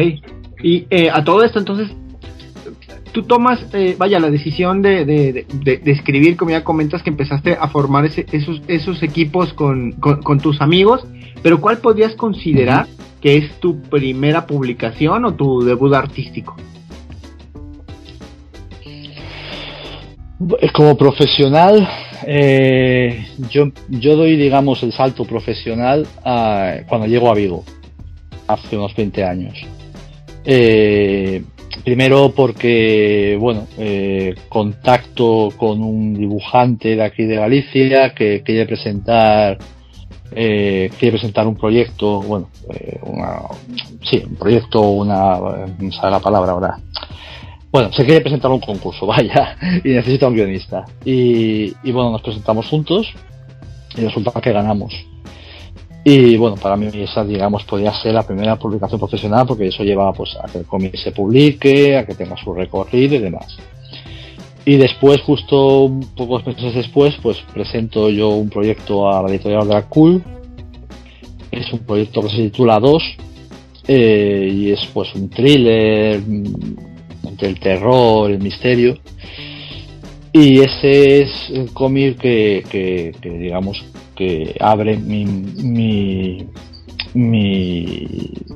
Y 0.64 0.86
eh, 0.90 1.10
a 1.12 1.24
todo 1.24 1.44
esto, 1.44 1.60
entonces, 1.60 1.90
tú 3.12 3.24
tomas, 3.24 3.60
vaya, 3.98 4.20
la 4.20 4.30
decisión 4.30 4.82
de, 4.82 5.06
de, 5.06 5.82
escribir, 5.86 6.36
como 6.36 6.52
ya 6.52 6.64
comentas, 6.64 7.04
que 7.04 7.10
empezaste 7.10 7.58
a 7.60 7.68
formar 7.68 8.06
ese, 8.06 8.26
esos, 8.32 8.62
esos 8.68 9.02
equipos 9.04 9.54
con, 9.54 9.92
con 9.94 10.40
tus 10.40 10.62
amigos 10.62 11.06
pero 11.42 11.60
¿cuál 11.60 11.80
podrías 11.80 12.16
considerar 12.16 12.88
que 13.20 13.38
es 13.38 13.60
tu 13.60 13.82
primera 13.82 14.46
publicación 14.46 15.26
o 15.26 15.34
tu 15.34 15.62
debut 15.62 15.94
artístico? 15.94 16.56
Como 20.74 20.98
profesional, 20.98 21.88
eh, 22.26 23.26
yo, 23.50 23.72
yo 23.90 24.16
doy, 24.16 24.36
digamos, 24.38 24.84
el 24.84 24.92
salto 24.94 25.26
profesional 25.26 26.08
cuando 26.24 27.08
llego 27.08 27.30
a 27.30 27.36
Vigo, 27.36 27.64
hace 28.48 28.78
unos 28.78 28.96
20 28.96 29.24
años. 29.24 29.58
Eh, 30.44 31.44
primero 31.84 32.34
porque, 32.36 33.38
bueno, 33.40 33.68
eh, 33.78 34.36
contacto 34.50 35.50
con 35.56 35.82
un 35.82 36.14
dibujante 36.14 36.96
de 36.96 37.04
aquí 37.04 37.24
de 37.26 37.36
Galicia 37.36 38.14
que 38.14 38.42
quiere 38.44 38.66
presentar 38.66 39.58
eh, 40.34 40.90
quiere 40.98 41.18
presentar 41.18 41.46
un 41.46 41.56
proyecto, 41.56 42.22
bueno, 42.22 42.50
eh, 42.74 43.00
una, 43.04 43.42
sí, 44.10 44.24
un 44.26 44.36
proyecto, 44.36 44.82
una, 44.82 45.38
no 45.78 45.92
sabe 45.92 46.12
la 46.12 46.20
palabra 46.20 46.54
ahora. 46.54 46.80
Bueno, 47.72 47.94
se 47.94 48.04
quiere 48.04 48.20
presentar 48.20 48.52
un 48.52 48.60
concurso, 48.60 49.06
vaya, 49.08 49.56
y 49.84 49.90
necesita 49.90 50.28
un 50.28 50.36
guionista. 50.36 50.86
Y, 51.06 51.72
bueno, 51.92 52.12
nos 52.12 52.22
presentamos 52.22 52.68
juntos 52.68 53.08
y 53.96 54.02
resulta 54.02 54.40
que 54.42 54.52
ganamos. 54.52 54.94
Y 56.04 56.36
bueno, 56.36 56.56
para 56.56 56.76
mí 56.76 56.88
esa, 56.94 57.24
digamos, 57.24 57.64
podría 57.64 57.94
ser 57.94 58.14
la 58.14 58.24
primera 58.24 58.58
publicación 58.58 59.00
profesional 59.00 59.46
porque 59.46 59.68
eso 59.68 59.84
lleva 59.84 60.12
pues, 60.14 60.36
a 60.42 60.52
que 60.52 60.58
el 60.58 60.66
cómic 60.66 60.96
se 60.96 61.12
publique, 61.12 61.96
a 61.96 62.06
que 62.06 62.16
tenga 62.16 62.36
su 62.38 62.54
recorrido 62.54 63.16
y 63.16 63.20
demás. 63.20 63.58
Y 64.66 64.78
después, 64.78 65.22
justo 65.22 65.92
pocos 66.16 66.46
meses 66.46 66.74
después, 66.74 67.16
pues 67.22 67.38
presento 67.54 68.10
yo 68.10 68.30
un 68.30 68.50
proyecto 68.50 69.10
a 69.12 69.22
la 69.22 69.30
editorial 69.30 69.68
de 69.68 69.74
la 69.76 69.84
Cool. 69.88 70.24
Es 71.52 71.72
un 71.72 71.80
proyecto 71.80 72.22
que 72.22 72.30
se 72.30 72.38
titula 72.38 72.80
2 72.80 73.04
eh, 73.88 74.50
y 74.52 74.72
es 74.72 74.80
pues 74.94 75.14
un 75.16 75.30
thriller 75.30 76.22
mm, 76.22 76.91
entre 77.24 77.48
el 77.48 77.60
terror, 77.60 78.32
el 78.32 78.40
misterio. 78.40 78.98
Y 80.34 80.60
ese 80.60 81.22
es 81.22 81.50
el 81.50 81.74
cómic 81.74 82.20
que, 82.20 82.64
que, 82.70 83.30
digamos 83.30 83.84
que 84.16 84.56
abre 84.60 84.96
mi, 84.98 85.26
mi, 85.26 86.48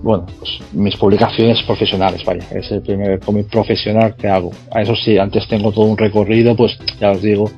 bueno 0.02 0.26
pues 0.40 0.60
mis 0.72 0.96
publicaciones 0.96 1.62
profesionales 1.64 2.24
vaya 2.24 2.46
es 2.52 2.72
el 2.72 2.82
primer 2.82 3.20
cómic 3.20 3.48
profesional 3.48 4.16
que 4.16 4.28
hago 4.30 4.52
a 4.72 4.82
eso 4.82 4.96
sí 4.96 5.18
antes 5.18 5.48
tengo 5.50 5.74
todo 5.74 5.86
un 5.86 5.98
recorrido 5.98 6.56
pues 6.56 6.78
ya 7.00 7.12
os 7.12 7.22
digo 7.22 7.52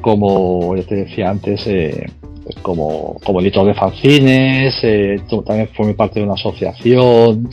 como 0.00 0.74
ya 0.76 0.82
te 0.84 0.94
decía 0.94 1.28
antes 1.28 1.66
eh, 1.66 2.06
pues 2.44 2.56
como, 2.62 3.18
como 3.24 3.40
editor 3.40 3.66
de 3.66 3.74
fanzines 3.74 4.78
eh, 4.82 5.20
también 5.46 5.68
formé 5.76 5.94
parte 5.94 6.20
de 6.20 6.26
una 6.26 6.34
asociación 6.34 7.48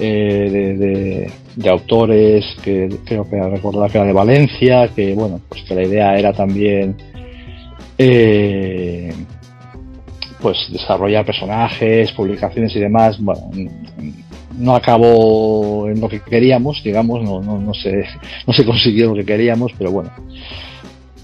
eh, 0.00 0.76
de, 0.78 1.30
autores 1.64 2.44
que 2.62 2.88
creo 3.04 3.28
que 3.28 3.40
recordar 3.42 3.90
que 3.90 3.98
era 3.98 4.06
de 4.06 4.12
Valencia 4.12 4.88
que 4.94 5.14
bueno 5.14 5.40
pues 5.48 5.62
que 5.62 5.74
la 5.74 5.84
idea 5.84 6.18
era 6.18 6.32
también 6.32 6.96
eh, 7.98 9.12
pues 10.40 10.58
desarrollar 10.70 11.24
personajes, 11.24 12.12
publicaciones 12.12 12.74
y 12.76 12.80
demás, 12.80 13.18
bueno, 13.18 13.50
no 14.58 14.74
acabó 14.74 15.88
en 15.88 16.00
lo 16.00 16.08
que 16.08 16.20
queríamos, 16.20 16.82
digamos, 16.82 17.22
no, 17.22 17.40
no, 17.40 17.58
no, 17.58 17.74
se, 17.74 18.04
no 18.46 18.52
se 18.52 18.64
consiguió 18.64 19.08
lo 19.08 19.14
que 19.16 19.24
queríamos, 19.24 19.72
pero 19.76 19.90
bueno. 19.90 20.10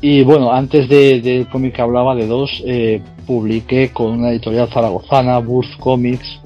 Y 0.00 0.24
bueno, 0.24 0.52
antes 0.52 0.88
del 0.88 1.22
de 1.22 1.46
cómic 1.50 1.76
que 1.76 1.82
hablaba 1.82 2.16
de 2.16 2.26
dos, 2.26 2.62
eh, 2.66 3.00
publiqué 3.26 3.90
con 3.92 4.18
una 4.18 4.30
editorial 4.30 4.68
zaragozana, 4.68 5.38
Burst 5.38 5.78
Comics, 5.78 6.40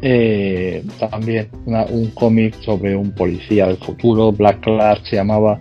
eh, 0.00 0.84
también 1.10 1.48
un 1.66 2.10
cómic 2.10 2.60
sobre 2.62 2.94
un 2.96 3.12
policía 3.12 3.66
del 3.66 3.78
futuro, 3.78 4.32
Black 4.32 4.60
Clark 4.60 5.06
se 5.06 5.16
llamaba. 5.16 5.60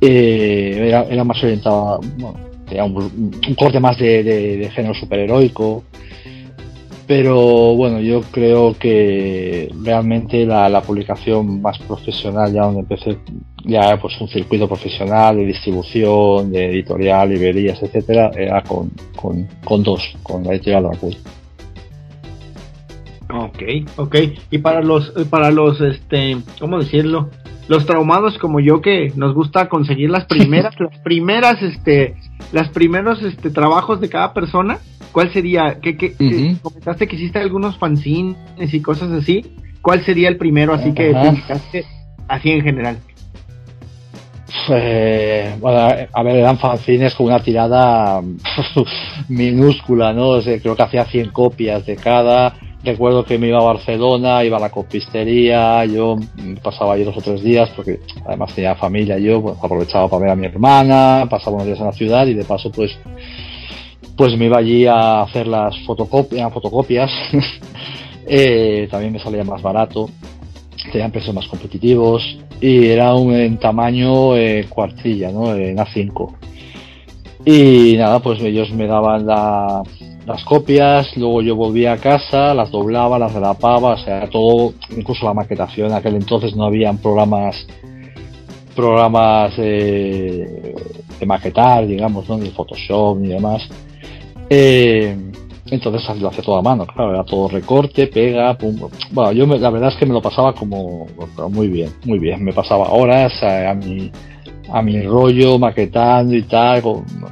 Eh, 0.00 1.04
era, 1.10 1.24
más 1.24 1.42
orientado, 1.42 2.00
bueno, 2.18 2.38
un, 2.84 3.54
corte 3.54 3.80
más 3.80 3.98
de, 3.98 4.70
género 4.74 4.94
superheroico. 4.94 5.84
Pero 7.06 7.76
bueno, 7.76 8.00
yo 8.00 8.20
creo 8.32 8.74
que 8.76 9.72
realmente 9.84 10.44
la, 10.44 10.82
publicación 10.82 11.62
más 11.62 11.78
profesional, 11.78 12.52
ya 12.52 12.62
donde 12.62 12.80
empecé, 12.80 13.18
ya 13.64 13.96
pues 14.00 14.20
un 14.20 14.26
circuito 14.26 14.66
profesional 14.66 15.36
de 15.36 15.44
distribución, 15.44 16.50
de 16.50 16.66
editorial, 16.70 17.28
librerías, 17.28 17.80
etcétera, 17.80 18.32
era 18.36 18.62
con, 18.62 18.90
con, 19.14 19.82
dos, 19.84 20.16
con 20.24 20.42
la 20.42 20.54
editorial 20.54 20.82
Dracul. 20.82 21.16
Ok, 23.28 23.62
ok. 23.96 24.16
Y 24.50 24.58
para 24.58 24.82
los, 24.82 25.10
para 25.30 25.50
los, 25.50 25.80
este, 25.80 26.36
¿cómo 26.60 26.78
decirlo? 26.78 27.30
Los 27.68 27.84
traumados 27.84 28.38
como 28.38 28.60
yo 28.60 28.80
que 28.80 29.12
nos 29.16 29.34
gusta 29.34 29.68
conseguir 29.68 30.10
las 30.10 30.26
primeras, 30.26 30.74
las 30.80 30.98
primeras, 31.00 31.62
este, 31.62 32.14
las 32.52 32.68
primeros 32.68 33.22
este, 33.22 33.50
trabajos 33.50 34.00
de 34.00 34.08
cada 34.08 34.32
persona, 34.32 34.78
¿cuál 35.10 35.32
sería? 35.32 35.78
¿Qué, 35.80 35.96
qué, 35.96 36.14
comentaste 36.62 37.08
que 37.08 37.16
hiciste 37.16 37.40
algunos 37.40 37.76
fanzines 37.78 38.36
y 38.72 38.80
cosas 38.80 39.10
así. 39.10 39.44
¿Cuál 39.82 40.04
sería 40.04 40.28
el 40.28 40.36
primero 40.36 40.74
así 40.74 40.92
que 40.92 41.12
publicaste 41.12 41.84
así 42.28 42.50
en 42.50 42.62
general? 42.62 42.98
Eh, 44.68 45.56
bueno, 45.60 45.88
a 46.12 46.22
ver, 46.22 46.36
eran 46.36 46.58
fanzines 46.58 47.14
con 47.14 47.26
una 47.26 47.40
tirada 47.40 48.20
minúscula, 49.28 50.12
¿no? 50.12 50.40
creo 50.42 50.74
que 50.74 50.82
hacía 50.82 51.04
100 51.04 51.30
copias 51.30 51.86
de 51.86 51.96
cada. 51.96 52.54
Recuerdo 52.86 53.24
que 53.24 53.36
me 53.36 53.48
iba 53.48 53.58
a 53.58 53.64
Barcelona, 53.64 54.44
iba 54.44 54.58
a 54.58 54.60
la 54.60 54.70
copistería, 54.70 55.84
yo 55.86 56.14
pasaba 56.62 56.94
allí 56.94 57.02
dos 57.02 57.16
o 57.16 57.20
tres 57.20 57.42
días 57.42 57.68
porque 57.74 57.98
además 58.24 58.54
tenía 58.54 58.76
familia, 58.76 59.18
yo 59.18 59.42
pues, 59.42 59.56
aprovechaba 59.60 60.08
para 60.08 60.22
ver 60.22 60.30
a 60.30 60.36
mi 60.36 60.46
hermana, 60.46 61.26
pasaba 61.28 61.56
unos 61.56 61.66
días 61.66 61.80
en 61.80 61.86
la 61.86 61.92
ciudad 61.92 62.28
y 62.28 62.34
de 62.34 62.44
paso 62.44 62.70
pues 62.70 62.96
pues 64.16 64.38
me 64.38 64.44
iba 64.44 64.58
allí 64.58 64.86
a 64.86 65.22
hacer 65.22 65.48
las 65.48 65.76
fotocopias, 65.84 66.52
fotocopias. 66.52 67.10
Eh, 68.28 68.88
también 68.90 69.12
me 69.12 69.20
salía 69.20 69.44
más 69.44 69.62
barato, 69.62 70.10
tenían 70.90 71.12
precios 71.12 71.32
más 71.32 71.46
competitivos 71.46 72.24
y 72.60 72.88
era 72.88 73.14
un 73.14 73.56
tamaño 73.58 74.36
eh, 74.36 74.66
cuartilla, 74.68 75.30
¿no? 75.30 75.54
En 75.54 75.76
A5. 75.76 76.34
Y 77.44 77.94
nada, 77.96 78.18
pues 78.18 78.42
ellos 78.42 78.72
me 78.72 78.88
daban 78.88 79.28
las 80.26 80.44
copias, 80.44 81.16
luego 81.16 81.40
yo 81.40 81.54
volvía 81.54 81.92
a 81.92 81.98
casa, 81.98 82.52
las 82.52 82.70
doblaba, 82.70 83.18
las 83.18 83.32
relapaba, 83.32 83.94
o 83.94 83.98
sea, 83.98 84.28
todo, 84.28 84.74
incluso 84.96 85.24
la 85.24 85.34
maquetación, 85.34 85.88
en 85.88 85.94
aquel 85.94 86.16
entonces 86.16 86.54
no 86.56 86.64
habían 86.64 86.98
programas 86.98 87.66
programas 88.74 89.56
de 89.56 90.76
maquetar, 91.24 91.86
digamos, 91.86 92.28
¿no? 92.28 92.36
ni 92.36 92.50
Photoshop 92.50 93.18
ni 93.18 93.28
demás. 93.28 93.66
Eh, 94.50 95.16
entonces 95.70 96.20
lo 96.20 96.28
hacía 96.28 96.44
todo 96.44 96.58
a 96.58 96.62
mano, 96.62 96.86
claro, 96.86 97.12
era 97.12 97.24
todo 97.24 97.48
recorte, 97.48 98.06
pega, 98.06 98.56
pum. 98.56 98.78
Bueno, 99.10 99.32
yo 99.32 99.46
la 99.46 99.70
verdad 99.70 99.88
es 99.88 99.96
que 99.96 100.06
me 100.06 100.12
lo 100.12 100.22
pasaba 100.22 100.52
como 100.52 101.06
muy 101.50 101.68
bien, 101.68 101.90
muy 102.04 102.18
bien. 102.18 102.44
Me 102.44 102.52
pasaba 102.52 102.90
horas 102.90 103.32
a, 103.42 103.74
mi 103.74 104.12
a 104.72 104.82
mi 104.82 105.00
rollo 105.02 105.58
maquetando 105.58 106.34
y 106.34 106.42
tal. 106.42 106.82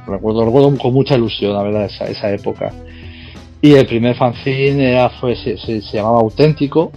recuerdo, 0.07 0.45
recuerdo 0.45 0.77
con 0.77 0.93
mucha 0.93 1.15
ilusión, 1.15 1.53
la 1.53 1.63
verdad, 1.63 1.85
esa, 1.85 2.05
esa 2.05 2.31
época. 2.31 2.71
Y 3.61 3.73
el 3.73 3.85
primer 3.85 4.15
fanzine 4.15 4.91
era, 4.91 5.09
fue, 5.09 5.35
se, 5.35 5.81
llamaba 5.91 6.19
Auténtico 6.19 6.91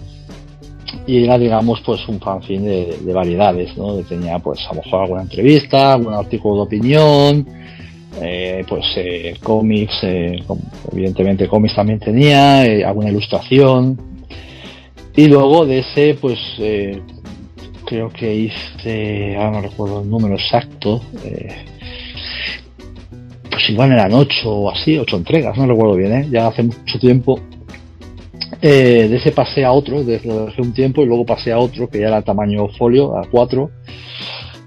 y 1.06 1.24
era, 1.24 1.38
digamos, 1.38 1.80
pues 1.80 2.06
un 2.08 2.20
fanzine 2.20 2.68
de, 2.68 2.98
de 2.98 3.12
variedades, 3.12 3.76
¿no? 3.76 3.94
Tenía, 4.02 4.38
pues, 4.38 4.60
a 4.66 4.74
lo 4.74 4.82
mejor 4.82 5.02
alguna 5.02 5.22
entrevista, 5.22 5.94
algún 5.94 6.14
artículo 6.14 6.56
de 6.56 6.60
opinión, 6.60 7.46
eh, 8.20 8.64
pues 8.68 8.84
eh, 8.96 9.36
cómics, 9.42 10.00
eh, 10.02 10.42
evidentemente 10.92 11.46
cómics 11.46 11.74
también 11.76 12.00
tenía, 12.00 12.62
alguna 12.86 13.10
ilustración. 13.10 13.98
Y 15.14 15.26
luego 15.26 15.66
de 15.66 15.80
ese, 15.80 16.14
pues 16.20 16.38
creo 17.88 18.10
que 18.10 18.34
hice, 18.34 19.36
ahora 19.36 19.50
no 19.52 19.60
recuerdo 19.62 20.02
el 20.02 20.10
número 20.10 20.34
exacto, 20.34 21.00
pues 23.50 23.70
igual 23.70 23.92
eran 23.92 24.12
ocho 24.12 24.50
o 24.50 24.70
así, 24.70 24.98
ocho 24.98 25.16
entregas, 25.16 25.56
no 25.56 25.66
recuerdo 25.66 25.94
bien, 25.94 26.30
ya 26.30 26.48
hace 26.48 26.64
mucho 26.64 26.98
tiempo. 26.98 27.40
de 28.60 29.16
ese 29.16 29.32
pasé 29.32 29.64
a 29.64 29.72
otro, 29.72 30.04
desde 30.04 30.30
hace 30.48 30.60
un 30.60 30.72
tiempo, 30.72 31.02
y 31.02 31.06
luego 31.06 31.24
pasé 31.24 31.52
a 31.52 31.58
otro 31.58 31.88
que 31.88 32.00
ya 32.00 32.08
era 32.08 32.22
tamaño 32.22 32.68
folio, 32.78 33.16
a 33.16 33.26
cuatro, 33.30 33.70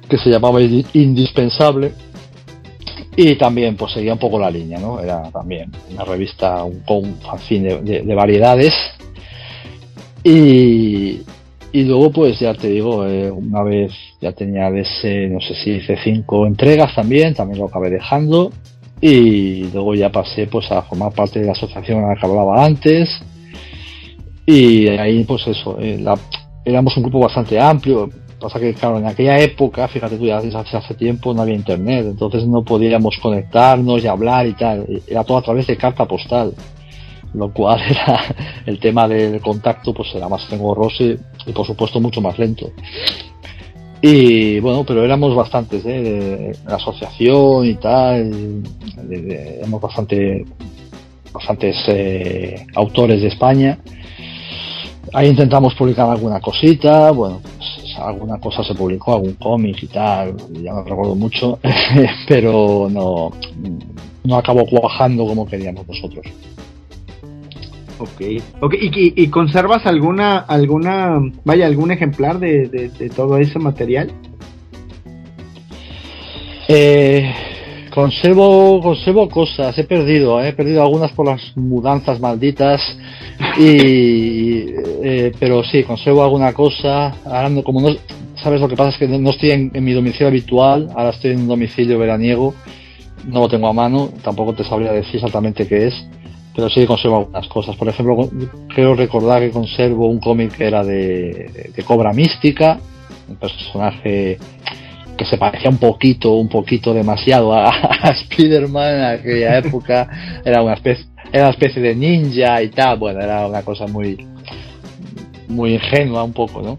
que 0.10 0.18
se 0.18 0.30
llamaba 0.30 0.60
Indispensable 0.62 1.92
y 3.16 3.36
también 3.36 3.76
pues 3.76 3.94
seguía 3.94 4.14
un 4.14 4.20
poco 4.20 4.40
la 4.40 4.50
línea, 4.50 4.80
¿no? 4.80 5.00
Era 5.00 5.30
también 5.32 5.72
una 5.92 6.06
revista, 6.06 6.64
un, 6.64 6.84
un 6.88 7.16
fanzine 7.18 7.82
de, 7.82 8.16
variedades. 8.16 8.74
Y, 10.24 11.22
y 11.72 11.84
luego 11.84 12.12
pues 12.12 12.40
ya 12.40 12.54
te 12.54 12.68
digo, 12.68 13.06
eh, 13.06 13.32
una 13.32 13.64
vez 13.64 13.92
ya 14.20 14.32
tenía 14.32 14.70
ese, 14.70 15.28
no 15.28 15.40
sé 15.40 15.56
si 15.56 15.72
hice 15.72 15.98
cinco 16.04 16.46
entregas 16.46 16.94
también, 16.96 17.34
también 17.34 17.60
lo 17.60 17.66
acabé 17.66 17.90
dejando. 17.90 18.52
Y 19.00 19.64
luego 19.72 19.96
ya 19.96 20.12
pasé 20.12 20.46
pues 20.46 20.72
a 20.72 20.84
formar 20.84 21.12
parte 21.14 21.40
de 21.40 21.48
la 21.48 21.54
asociación 21.54 22.04
a 22.04 22.10
la 22.10 22.16
que 22.16 22.26
hablaba 22.26 22.64
antes. 22.64 23.10
Y 24.46 24.88
ahí 24.90 25.24
pues 25.24 25.48
eso, 25.48 25.78
eh, 25.80 26.04
éramos 26.66 26.96
un 26.98 27.04
grupo 27.04 27.20
bastante 27.20 27.60
amplio, 27.60 28.10
Pasa 28.42 28.60
que, 28.60 28.74
claro, 28.74 28.98
en 28.98 29.06
aquella 29.06 29.38
época, 29.38 29.88
fíjate 29.88 30.18
tú, 30.18 30.26
ya 30.26 30.38
hace, 30.38 30.76
hace 30.76 30.96
tiempo 30.96 31.32
no 31.32 31.44
había 31.44 31.54
internet, 31.54 32.08
entonces 32.08 32.48
no 32.48 32.64
podíamos 32.64 33.16
conectarnos 33.22 34.04
y 34.04 34.08
hablar 34.08 34.48
y 34.48 34.54
tal. 34.54 34.88
Era 35.08 35.24
todo 35.24 35.38
a 35.38 35.44
través 35.44 35.68
de 35.68 35.78
carta 35.78 36.06
postal. 36.06 36.52
Lo 37.34 37.52
cual 37.52 37.82
era 37.90 38.36
el 38.66 38.80
tema 38.80 39.08
del 39.08 39.40
contacto, 39.42 39.94
pues 39.94 40.10
era 40.16 40.28
más 40.28 40.52
engorroso 40.52 41.04
y, 41.04 41.18
por 41.54 41.66
supuesto 41.66 42.00
mucho 42.00 42.22
más 42.22 42.38
lento. 42.38 42.72
Y 44.02 44.60
bueno, 44.60 44.84
pero 44.84 45.06
éramos 45.06 45.36
bastantes, 45.36 45.86
¿eh? 45.86 46.02
de, 46.02 46.58
la 46.66 46.76
asociación 46.76 47.68
y 47.68 47.76
tal, 47.76 48.64
éramos 49.10 49.80
bastante, 49.80 50.44
bastantes 51.32 51.76
eh, 51.88 52.66
autores 52.76 53.22
de 53.22 53.28
España. 53.28 53.78
Ahí 55.14 55.30
intentamos 55.30 55.76
publicar 55.76 56.10
alguna 56.10 56.40
cosita, 56.40 57.12
bueno, 57.12 57.42
pues 57.44 57.82
alguna 57.98 58.40
cosa 58.40 58.64
se 58.64 58.74
publicó, 58.74 59.16
algún 59.16 59.34
cómic 59.34 59.84
y 59.84 59.88
tal, 59.88 60.36
ya 60.54 60.74
no 60.74 60.84
recuerdo 60.84 61.16
mucho, 61.16 61.60
pero 62.28 62.88
no, 62.90 63.32
no 64.24 64.36
acabó 64.36 64.66
cuajando 64.66 65.26
como 65.26 65.46
queríamos 65.46 65.88
nosotros. 65.88 66.26
Ok, 68.02 68.22
okay. 68.62 68.90
¿Y, 69.16 69.28
conservas 69.28 69.86
alguna, 69.86 70.40
alguna, 70.40 71.20
vaya, 71.46 71.68
algún 71.68 71.92
ejemplar 71.92 72.40
de, 72.40 72.68
de, 72.68 73.10
todo 73.10 73.38
ese 73.38 73.60
material? 73.60 74.12
Eh, 76.68 77.32
conservo, 77.94 78.82
conservo 78.82 79.30
cosas, 79.30 79.78
he 79.78 79.84
perdido, 79.84 80.42
eh, 80.42 80.50
he 80.50 80.54
perdido 80.54 80.82
algunas 80.82 81.12
por 81.12 81.28
las 81.28 81.56
mudanzas 81.56 82.20
malditas 82.20 82.82
y, 83.60 84.66
eh, 85.04 85.32
pero 85.40 85.64
sí, 85.64 85.84
conservo 85.84 86.24
alguna 86.24 86.54
cosa. 86.54 87.14
Ahora 87.24 87.50
no, 87.50 87.62
como 87.62 87.82
no, 87.82 87.96
sabes 88.42 88.62
lo 88.62 88.68
que 88.68 88.76
pasa 88.76 88.90
es 88.90 88.98
que 88.98 89.08
no, 89.08 89.30
estoy 89.30 89.52
en, 89.52 89.72
mi 89.74 89.94
domicilio 89.94 90.30
habitual, 90.30 90.90
ahora 90.96 91.12
estoy 91.12 91.34
en 91.34 91.42
un 91.42 91.50
domicilio 91.50 92.00
veraniego, 92.00 92.56
no 93.28 93.42
lo 93.42 93.48
tengo 93.48 93.68
a 93.68 93.74
mano, 93.74 94.10
tampoco 94.24 94.56
te 94.56 94.64
sabría 94.64 94.92
decir 94.92 95.18
exactamente 95.18 95.68
qué 95.68 95.86
es, 95.86 96.08
pero 96.56 96.70
sí 96.70 96.86
conservo 96.86 97.18
algunas 97.18 97.48
cosas. 97.48 97.76
Por 97.76 97.88
ejemplo, 97.88 98.30
creo 98.74 98.96
recordar 98.96 99.42
que 99.42 99.52
conservo 99.52 100.08
un 100.08 100.20
cómic 100.20 100.58
que 100.58 100.66
era 100.66 100.84
de, 100.84 101.72
de 101.76 101.84
Cobra 101.84 102.14
Mística, 102.14 102.80
un 103.30 103.36
personaje 103.36 104.38
que 105.18 105.26
se 105.26 105.38
parecía 105.38 105.70
un 105.70 105.78
poquito, 105.78 106.34
un 106.34 106.50
poquito 106.50 106.94
demasiado 106.94 107.54
a, 107.54 107.70
a 108.02 108.10
Spider-Man 108.10 108.96
en 108.96 109.04
aquella 109.04 109.58
época, 109.58 110.42
era 110.44 110.62
una 110.62 110.74
especie 110.74 111.12
era 111.32 111.46
una 111.46 111.52
especie 111.52 111.82
de 111.82 111.96
ninja 111.96 112.62
y 112.62 112.70
tal, 112.70 112.98
bueno, 113.00 113.22
era 113.22 113.48
una 113.48 113.62
cosa 113.62 113.88
muy 113.88 114.18
muy 115.48 115.76
ingenua 115.76 116.24
un 116.24 116.34
poco, 116.34 116.62
¿no? 116.62 116.78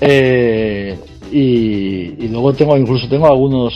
Eh, 0.00 0.96
y, 1.30 2.28
luego 2.28 2.52
tengo 2.52 2.76
incluso 2.76 3.08
tengo 3.08 3.26
algunos 3.26 3.72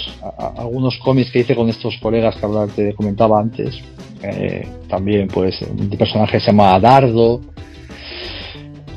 algunos 0.57 0.97
cómics 0.99 1.31
que 1.31 1.41
hice 1.41 1.55
con 1.55 1.69
estos 1.69 1.97
colegas 1.99 2.37
que 2.37 2.83
te 2.83 2.95
comentaba 2.95 3.41
antes 3.41 3.81
eh, 4.23 4.67
también 4.88 5.29
pues 5.29 5.61
un 5.62 5.88
personaje 5.91 6.41
se 6.41 6.47
llama 6.47 6.79
Dardo 6.79 7.41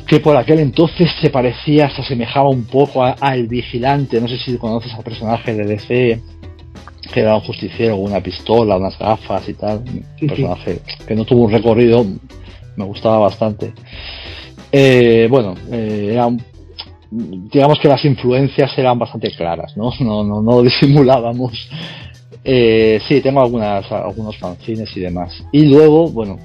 que 0.07 0.19
por 0.19 0.37
aquel 0.37 0.59
entonces 0.59 1.09
se 1.21 1.29
parecía 1.29 1.89
se 1.89 2.01
asemejaba 2.01 2.49
un 2.49 2.65
poco 2.65 3.03
al 3.03 3.47
vigilante 3.47 4.21
no 4.21 4.27
sé 4.27 4.37
si 4.37 4.57
conoces 4.57 4.93
al 4.93 5.03
personaje 5.03 5.53
de 5.53 5.65
DC 5.65 6.21
que 7.13 7.21
era 7.21 7.35
un 7.35 7.41
justiciero 7.41 7.95
con 7.95 8.11
una 8.11 8.21
pistola, 8.21 8.77
unas 8.77 8.97
gafas 8.97 9.47
y 9.47 9.53
tal. 9.53 9.83
Un 10.21 10.27
personaje 10.27 10.79
que 11.07 11.15
no 11.15 11.23
tuvo 11.23 11.45
un 11.45 11.51
recorrido, 11.51 12.05
me 12.75 12.83
gustaba 12.83 13.19
bastante. 13.19 13.73
Eh, 14.71 15.27
bueno, 15.29 15.55
eh, 15.71 16.19
digamos 17.15 17.79
que 17.79 17.87
las 17.87 18.03
influencias 18.03 18.77
eran 18.77 18.99
bastante 18.99 19.31
claras, 19.31 19.75
¿no? 19.77 19.91
No, 19.99 20.23
no, 20.23 20.41
no 20.41 20.61
disimulábamos. 20.61 21.69
Eh, 22.43 22.99
sí, 23.07 23.21
tengo 23.21 23.41
algunas, 23.41 23.91
algunos 23.91 24.37
fanzines 24.37 24.95
y 24.95 24.99
demás. 24.99 25.43
Y 25.51 25.65
luego, 25.65 26.09
bueno, 26.09 26.37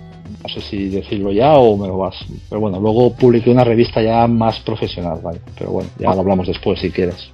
no 0.43 0.49
sé 0.49 0.61
si 0.63 0.89
decirlo 0.89 1.31
ya 1.33 1.53
o 1.55 1.77
me 1.77 1.89
lo 1.89 1.99
vas. 1.99 2.17
Pero 2.49 2.61
bueno, 2.61 2.81
luego 2.81 3.15
publiqué 3.15 3.51
una 3.51 3.65
revista 3.65 4.01
ya 4.01 4.27
más 4.27 4.61
profesional, 4.61 5.21
¿vale? 5.23 5.41
Pero 5.59 5.73
bueno, 5.73 5.91
ya 5.99 6.15
lo 6.15 6.21
hablamos 6.21 6.47
después 6.47 6.81
si 6.81 6.91
quieres. 6.91 7.31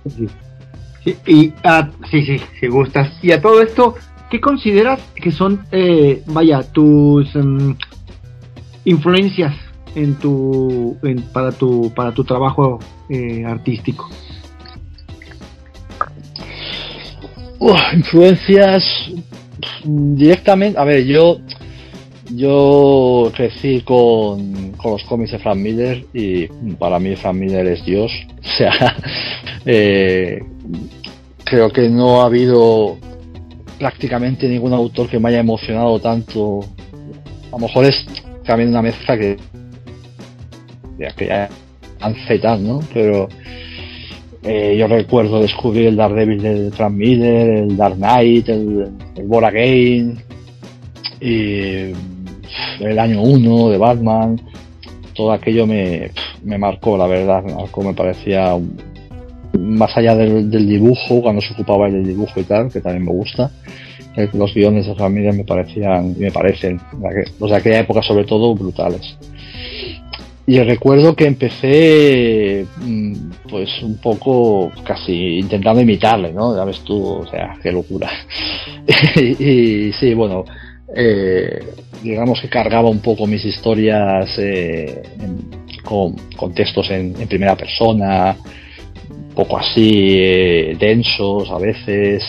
Y, 1.26 1.52
ah, 1.62 1.88
sí, 2.10 2.24
sí, 2.24 2.40
si 2.58 2.66
gustas. 2.66 3.12
Y 3.22 3.30
a 3.30 3.40
todo 3.40 3.62
esto, 3.62 3.94
¿qué 4.28 4.40
consideras 4.40 5.00
que 5.14 5.30
son, 5.30 5.64
eh, 5.70 6.22
vaya, 6.26 6.62
tus 6.64 7.32
em, 7.36 7.76
influencias 8.84 9.54
en 9.96 10.14
tu, 10.16 10.96
para 11.32 11.50
tu, 11.50 11.92
para 11.94 12.12
tu 12.12 12.22
trabajo 12.22 12.78
eh, 13.08 13.44
artístico? 13.44 14.08
influencias 17.94 18.84
directamente, 19.82 20.78
a 20.78 20.84
ver, 20.84 21.04
yo 21.04 21.40
yo 22.34 23.30
crecí 23.34 23.80
con, 23.82 24.72
con 24.72 24.92
los 24.92 25.04
cómics 25.04 25.32
de 25.32 25.38
Frank 25.38 25.56
Miller 25.56 26.04
y 26.12 26.46
para 26.78 26.98
mí 26.98 27.14
Frank 27.16 27.36
Miller 27.36 27.66
es 27.66 27.84
Dios. 27.84 28.12
O 28.46 28.58
sea, 28.58 28.96
eh, 29.66 30.40
creo 31.44 31.70
que 31.70 31.88
no 31.90 32.22
ha 32.22 32.26
habido 32.26 32.96
prácticamente 33.78 34.48
ningún 34.48 34.72
autor 34.72 35.08
que 35.08 35.18
me 35.18 35.28
haya 35.28 35.40
emocionado 35.40 35.98
tanto. 35.98 36.60
A 37.48 37.50
lo 37.50 37.58
mejor 37.58 37.84
es 37.86 38.06
también 38.44 38.70
una 38.70 38.82
mezcla 38.82 39.18
que, 39.18 39.36
que 40.96 41.26
ya 41.26 41.48
tal, 42.42 42.66
¿no? 42.66 42.80
Pero 42.92 43.28
eh, 44.42 44.76
yo 44.78 44.86
recuerdo 44.86 45.40
descubrir 45.40 45.86
el 45.86 45.96
Daredevil 45.96 46.42
de 46.42 46.70
Frank 46.70 46.92
Miller, 46.92 47.48
el 47.50 47.76
Dark 47.76 47.96
Knight, 47.96 48.48
el, 48.48 48.88
el 49.16 49.26
Bora 49.26 49.50
Game, 49.50 50.16
y 51.20 51.92
el 52.80 52.98
año 52.98 53.22
1 53.22 53.70
de 53.70 53.78
Batman, 53.78 54.40
todo 55.14 55.32
aquello 55.32 55.66
me, 55.66 56.10
me 56.44 56.58
marcó, 56.58 56.96
la 56.96 57.06
verdad, 57.06 57.42
marcó, 57.42 57.82
me 57.82 57.94
parecía 57.94 58.56
más 59.58 59.96
allá 59.96 60.14
del, 60.14 60.50
dibujo, 60.50 61.22
cuando 61.22 61.40
se 61.40 61.52
ocupaba 61.54 61.88
del 61.88 62.04
dibujo 62.04 62.40
y 62.40 62.44
tal, 62.44 62.70
que 62.70 62.80
también 62.80 63.04
me 63.04 63.12
gusta, 63.12 63.50
eh, 64.16 64.28
los 64.32 64.54
guiones 64.54 64.86
de 64.86 64.94
familia 64.94 65.32
me 65.32 65.44
parecían, 65.44 66.14
me 66.18 66.30
parecen, 66.30 66.80
los 67.40 67.50
de 67.50 67.56
aquella 67.56 67.80
época 67.80 68.02
sobre 68.02 68.24
todo, 68.24 68.54
brutales. 68.54 69.16
Y 70.48 70.60
recuerdo 70.60 71.16
que 71.16 71.26
empecé, 71.26 72.64
mm, 72.80 73.14
pues 73.50 73.82
un 73.82 73.98
poco 73.98 74.70
casi 74.84 75.38
intentando 75.38 75.80
imitarle, 75.80 76.32
¿no? 76.32 76.56
Ya 76.56 76.64
ves 76.64 76.80
tú, 76.84 77.04
o 77.04 77.26
sea, 77.26 77.58
qué 77.60 77.72
locura. 77.72 78.08
y, 79.16 79.92
sí, 79.92 80.14
bueno, 80.14 80.44
eh, 80.94 81.58
digamos 82.00 82.40
que 82.40 82.48
cargaba 82.48 82.88
un 82.88 83.00
poco 83.00 83.26
mis 83.26 83.44
historias 83.44 84.38
eh, 84.38 85.02
con, 85.82 86.14
textos 86.54 86.90
en, 86.90 87.14
primera 87.26 87.56
persona, 87.56 88.36
un 89.10 89.34
poco 89.34 89.58
así 89.58 90.14
eh, 90.16 90.76
densos 90.78 91.50
a 91.50 91.58
veces, 91.58 92.22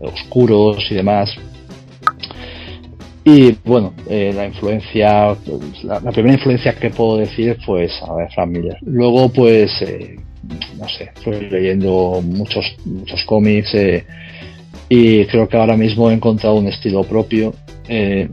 oscuros 0.00 0.86
y 0.88 0.94
demás. 0.94 1.36
Y 3.30 3.58
bueno, 3.62 3.92
la 4.08 4.46
influencia, 4.46 5.36
la, 5.82 6.12
primera 6.12 6.34
influencia 6.34 6.74
que 6.74 6.88
puedo 6.88 7.18
decir, 7.18 7.58
pues, 7.66 7.92
a 8.02 8.14
ver, 8.14 8.30
Frank 8.32 8.48
Miller. 8.48 8.78
Luego, 8.82 9.28
pues, 9.28 9.70
no 10.78 10.88
sé, 10.88 11.10
fui 11.22 11.38
leyendo 11.50 12.22
muchos, 12.24 12.64
muchos 12.86 13.22
cómics 13.24 13.74
y 14.88 15.26
creo 15.26 15.48
que 15.48 15.56
ahora 15.56 15.76
mismo 15.76 16.10
he 16.10 16.14
encontrado 16.14 16.56
un 16.56 16.68
estilo 16.68 17.04
propio. 17.04 17.54
Eh, 17.86 18.28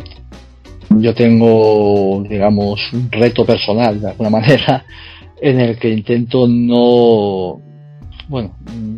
yo 0.89 1.13
tengo, 1.13 2.23
digamos, 2.27 2.81
un 2.93 3.11
reto 3.11 3.45
personal 3.45 3.99
de 3.99 4.09
alguna 4.09 4.29
manera 4.41 4.85
en 5.41 5.59
el 5.59 5.77
que 5.77 5.89
intento 5.89 6.47
no, 6.47 7.61
bueno, 8.29 8.55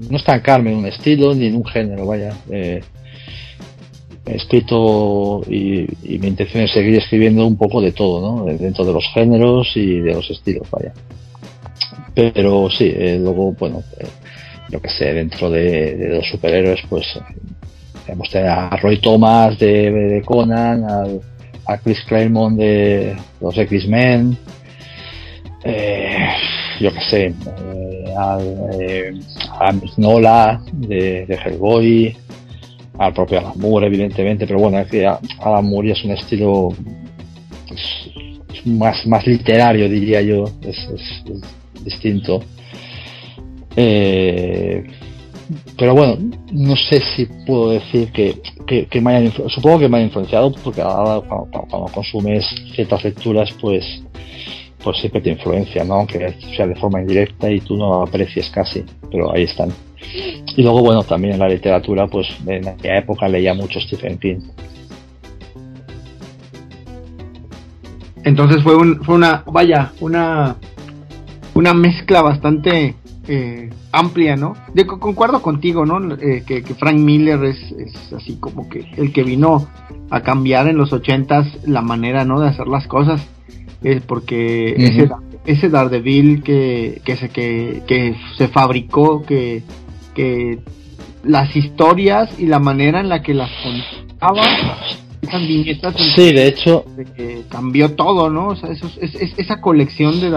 no 0.10 0.18
estancarme 0.18 0.72
en 0.72 0.78
un 0.78 0.86
estilo 0.86 1.34
ni 1.34 1.48
en 1.48 1.56
un 1.56 1.66
género, 1.66 2.06
vaya. 2.06 2.34
Eh, 2.52 2.82
he 4.28 4.36
escrito 4.36 5.42
y, 5.50 5.88
mi 6.04 6.28
intención 6.28 6.64
es 6.64 6.72
seguir 6.72 6.96
escribiendo 6.98 7.46
un 7.46 7.58
poco 7.58 7.82
de 7.82 7.92
todo, 7.92 8.22
¿no? 8.22 8.46
Dentro 8.46 8.86
de 8.86 8.94
los 8.94 9.06
géneros 9.14 9.72
y 9.76 10.00
de 10.00 10.14
los 10.14 10.30
estilos, 10.30 10.70
vaya. 10.72 10.94
Pero 12.14 12.70
sí, 12.70 12.92
eh, 12.96 13.18
luego, 13.22 13.54
bueno, 13.54 13.84
yo 14.70 14.82
que 14.82 14.90
sé, 14.90 15.14
dentro 15.14 15.50
de, 15.50 16.10
los 16.16 16.28
superhéroes, 16.30 16.82
pues 16.90 17.06
tenemos 18.06 18.34
a 18.36 18.76
Roy 18.78 19.00
Thomas 19.00 19.58
de, 19.60 20.22
Conan, 20.26 20.86
a 21.68 21.78
Chris 21.78 22.02
Claremont 22.08 22.58
de 22.58 23.16
los 23.42 23.58
X-Men, 23.58 24.38
eh, 25.64 26.30
yo 26.80 26.94
que 26.94 27.02
sé, 27.10 27.26
eh, 27.26 27.34
eh, 28.80 29.20
a 29.60 29.74
Nola 29.98 30.62
de, 30.72 31.26
de 31.26 31.36
Hellboy, 31.36 32.16
al 32.98 33.14
propio 33.14 33.40
Alan 33.40 33.60
Moore, 33.60 33.88
evidentemente, 33.88 34.48
pero 34.48 34.60
bueno, 34.60 34.80
es 34.80 34.88
que 34.88 35.06
Alan 35.06 35.66
Moore 35.66 35.92
es 35.92 36.04
un 36.04 36.12
estilo 36.12 36.70
pues, 37.68 38.10
más, 38.66 39.06
más 39.06 39.26
literario, 39.26 39.90
diría 39.90 40.22
yo, 40.22 40.46
es, 40.62 41.24
distinto. 41.84 42.42
Eh, 43.76 44.84
pero 45.78 45.94
bueno, 45.94 46.18
no 46.52 46.76
sé 46.76 47.02
si 47.16 47.26
puedo 47.46 47.70
decir 47.72 48.12
que, 48.12 48.42
que, 48.90 49.02
me 49.02 49.16
hayan 49.16 49.32
supongo 49.50 49.80
que 49.80 49.88
me 49.88 49.98
hayan 49.98 50.08
influenciado 50.08 50.52
porque 50.52 50.82
cuando, 50.82 51.88
consumes 51.94 52.46
ciertas 52.76 53.04
lecturas 53.04 53.50
pues 53.62 54.02
pues 54.84 54.98
siempre 55.00 55.22
te 55.22 55.30
influencia, 55.32 55.84
¿no? 55.84 55.96
aunque 55.96 56.36
sea 56.56 56.68
de 56.68 56.76
forma 56.76 57.02
indirecta 57.02 57.50
y 57.50 57.62
tú 57.62 57.78
no 57.78 58.02
aprecies 58.04 58.50
casi, 58.50 58.84
pero 59.10 59.34
ahí 59.34 59.44
están. 59.44 59.70
Y 60.58 60.64
luego 60.64 60.82
bueno, 60.82 61.04
también 61.04 61.36
en 61.36 61.40
la 61.40 61.48
literatura 61.48 62.08
pues 62.08 62.28
en 62.46 62.68
aquella 62.68 62.98
época 62.98 63.30
leía 63.30 63.54
mucho 63.54 63.80
Stephen 63.80 64.18
King. 64.18 64.40
Entonces 68.24 68.62
fue, 68.64 68.76
un, 68.76 69.02
fue 69.06 69.16
una, 69.16 69.44
vaya, 69.46 69.94
una, 70.02 70.58
una 71.54 71.74
mezcla 71.74 72.24
bastante 72.24 72.96
eh, 73.28 73.70
amplia, 73.92 74.36
¿no? 74.36 74.56
De, 74.74 74.88
concuerdo 74.88 75.44
contigo, 75.44 75.86
¿no? 75.86 76.16
Eh, 76.16 76.44
que, 76.46 76.62
Frank 76.74 76.98
Miller 76.98 77.44
es, 77.46 78.12
así 78.12 78.38
como 78.38 78.68
que 78.68 78.90
el 78.98 79.14
que 79.14 79.24
vino 79.24 79.68
a 80.10 80.22
cambiar 80.22 80.68
en 80.68 80.78
los 80.78 80.92
ochentas 80.92 81.48
la 81.66 81.82
manera, 81.82 82.26
¿no? 82.26 82.40
De 82.40 82.50
hacer 82.50 82.68
las 82.68 82.88
cosas. 82.88 83.26
Es 83.84 84.02
porque 84.02 84.74
ese, 84.76 85.08
ese 85.46 85.70
Daredevil 85.70 86.42
que, 86.42 87.00
que, 87.06 87.16
se, 87.16 87.30
que, 87.30 88.16
se 88.38 88.48
fabricó, 88.48 89.22
que, 89.22 89.62
que 90.18 90.60
las 91.24 91.56
historias 91.56 92.30
y 92.38 92.48
la 92.48 92.60
manera 92.60 93.00
en 93.00 93.08
la 93.08 93.22
que 93.22 93.34
las 93.34 93.52
contaba 93.64 94.42
esas 95.22 95.42
viñetas 95.48 95.96
sí 96.16 96.34
de 96.34 96.48
hecho 96.48 96.86
que 97.16 97.44
cambió 97.50 97.96
todo 97.96 98.30
no 98.30 98.50
o 98.50 98.56
sea 98.56 98.70
eso, 98.72 98.90
es, 99.02 99.16
esa 99.38 99.62
colección 99.62 100.20
de, 100.20 100.30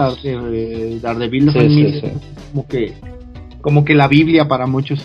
Daredevil 1.01 1.51
de 1.51 1.69
Miller 1.69 2.13
como 2.51 2.67
que 2.67 2.93
como 3.61 3.85
que 3.85 3.93
la 3.93 4.07
Biblia 4.07 4.47
para 4.47 4.67
muchos. 4.67 5.03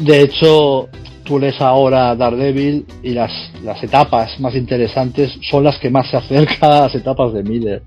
De, 0.00 0.20
hecho, 0.20 0.88
tú 1.24 1.38
lees 1.38 1.60
ahora 1.60 2.16
Daredevil 2.16 2.86
y 3.02 3.10
las, 3.10 3.32
las 3.62 3.82
etapas 3.82 4.40
más 4.40 4.54
interesantes 4.54 5.38
son 5.50 5.64
las 5.64 5.78
que 5.78 5.90
más 5.90 6.10
se 6.10 6.16
acercan 6.16 6.72
a 6.72 6.80
las 6.80 6.94
etapas 6.94 7.32
de 7.32 7.42
Miller, 7.42 7.82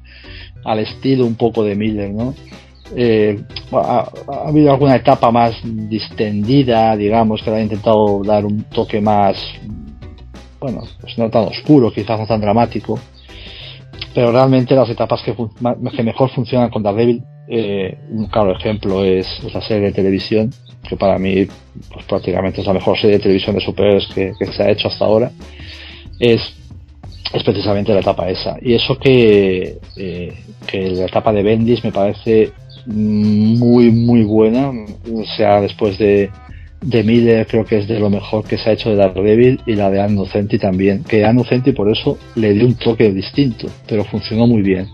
al 0.64 0.80
estilo 0.80 1.26
un 1.26 1.36
poco 1.36 1.64
de 1.64 1.76
Miller, 1.76 2.12
¿no? 2.12 2.36
Eh, 2.96 3.42
ha, 3.72 4.10
habido 4.48 4.72
alguna 4.72 4.96
etapa 4.96 5.32
más 5.32 5.56
distendida, 5.64 6.96
digamos, 6.96 7.42
que 7.42 7.52
le 7.52 7.58
ha 7.58 7.62
intentado 7.62 8.22
dar 8.24 8.46
un 8.46 8.64
toque 8.64 9.00
más, 9.00 9.38
bueno, 10.60 10.82
pues 11.00 11.18
no 11.18 11.30
tan 11.30 11.46
oscuro, 11.46 11.92
quizás 11.92 12.20
no 12.20 12.28
tan 12.28 12.42
dramático, 12.42 13.00
pero 14.14 14.32
realmente 14.32 14.76
las 14.76 14.90
etapas 14.90 15.22
que, 15.24 15.34
que 15.34 16.04
mejor 16.04 16.30
funcionan 16.32 16.70
con 16.70 16.84
Daredevil 16.84 17.24
eh, 17.48 17.98
un 18.10 18.28
claro 18.28 18.56
ejemplo 18.56 19.04
es 19.04 19.28
la 19.54 19.62
serie 19.62 19.88
de 19.88 19.92
televisión, 19.92 20.52
que 20.88 20.96
para 20.96 21.18
mí 21.18 21.48
pues, 21.92 22.06
prácticamente 22.06 22.62
es 22.62 22.68
la 22.68 22.74
mejor 22.74 22.98
serie 22.98 23.18
de 23.18 23.24
televisión 23.24 23.56
de 23.56 23.62
superhéroes 23.62 24.08
que, 24.08 24.34
se 24.46 24.64
ha 24.64 24.72
hecho 24.72 24.88
hasta 24.88 25.06
ahora. 25.06 25.32
Es, 26.18 26.42
es 27.34 27.44
precisamente 27.44 27.94
la 27.94 28.00
etapa 28.00 28.30
esa. 28.30 28.58
Y 28.62 28.74
eso 28.74 28.98
que, 28.98 29.80
eh, 29.98 30.34
que 30.66 30.92
la 30.92 31.06
etapa 31.06 31.34
de 31.34 31.44
Bendis 31.44 31.84
me 31.84 31.92
parece 31.92 32.54
muy, 32.86 33.92
muy 33.92 34.24
buena. 34.24 34.70
O 34.70 35.26
sea, 35.38 35.62
después 35.62 35.98
de, 35.98 36.30
de 36.82 37.04
Miller 37.04 37.48
creo 37.48 37.66
que 37.66 37.80
es 37.80 37.88
de 37.88 38.00
lo 38.00 38.10
mejor 38.10 38.44
que 38.44 38.58
se 38.58 38.70
ha 38.70 38.74
hecho 38.74 38.90
de 38.90 38.96
Daredevil 38.96 39.62
y 39.66 39.76
la 39.76 39.90
de 39.90 40.02
Anno 40.02 40.26
también. 40.60 41.04
Que 41.04 41.26
Anno 41.26 41.44
por 41.76 41.90
eso 41.90 42.18
le 42.36 42.54
dio 42.54 42.66
un 42.66 42.76
toque 42.76 43.12
distinto, 43.12 43.68
pero 43.88 44.04
funcionó 44.06 44.48
muy 44.48 44.62
bien 44.62 44.88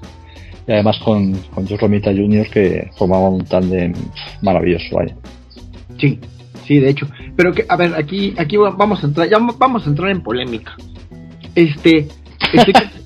y 0.67 0.71
además 0.73 1.00
con, 1.00 1.34
con 1.54 1.65
Joe 1.65 1.78
Romita 1.78 2.12
Jr. 2.12 2.50
que 2.50 2.91
formaba 2.97 3.30
un 3.30 3.45
tándem 3.45 3.93
maravilloso, 4.41 4.97
vaya. 4.97 5.15
Sí, 5.97 6.19
sí, 6.65 6.80
de 6.80 6.89
hecho. 6.89 7.08
Pero 7.38 7.54
que, 7.54 7.65
a 7.67 7.76
ver, 7.78 7.95
aquí, 7.95 8.34
aquí 8.38 8.58
vamos 8.58 9.02
a 9.02 9.08
entrar, 9.08 9.30
ya 9.30 9.38
vamos 9.39 9.88
a 9.88 9.89
entrar 9.89 10.12
en 10.12 10.21
polémica. 10.21 10.76
Este, 11.56 12.08
estoy, 12.54 12.73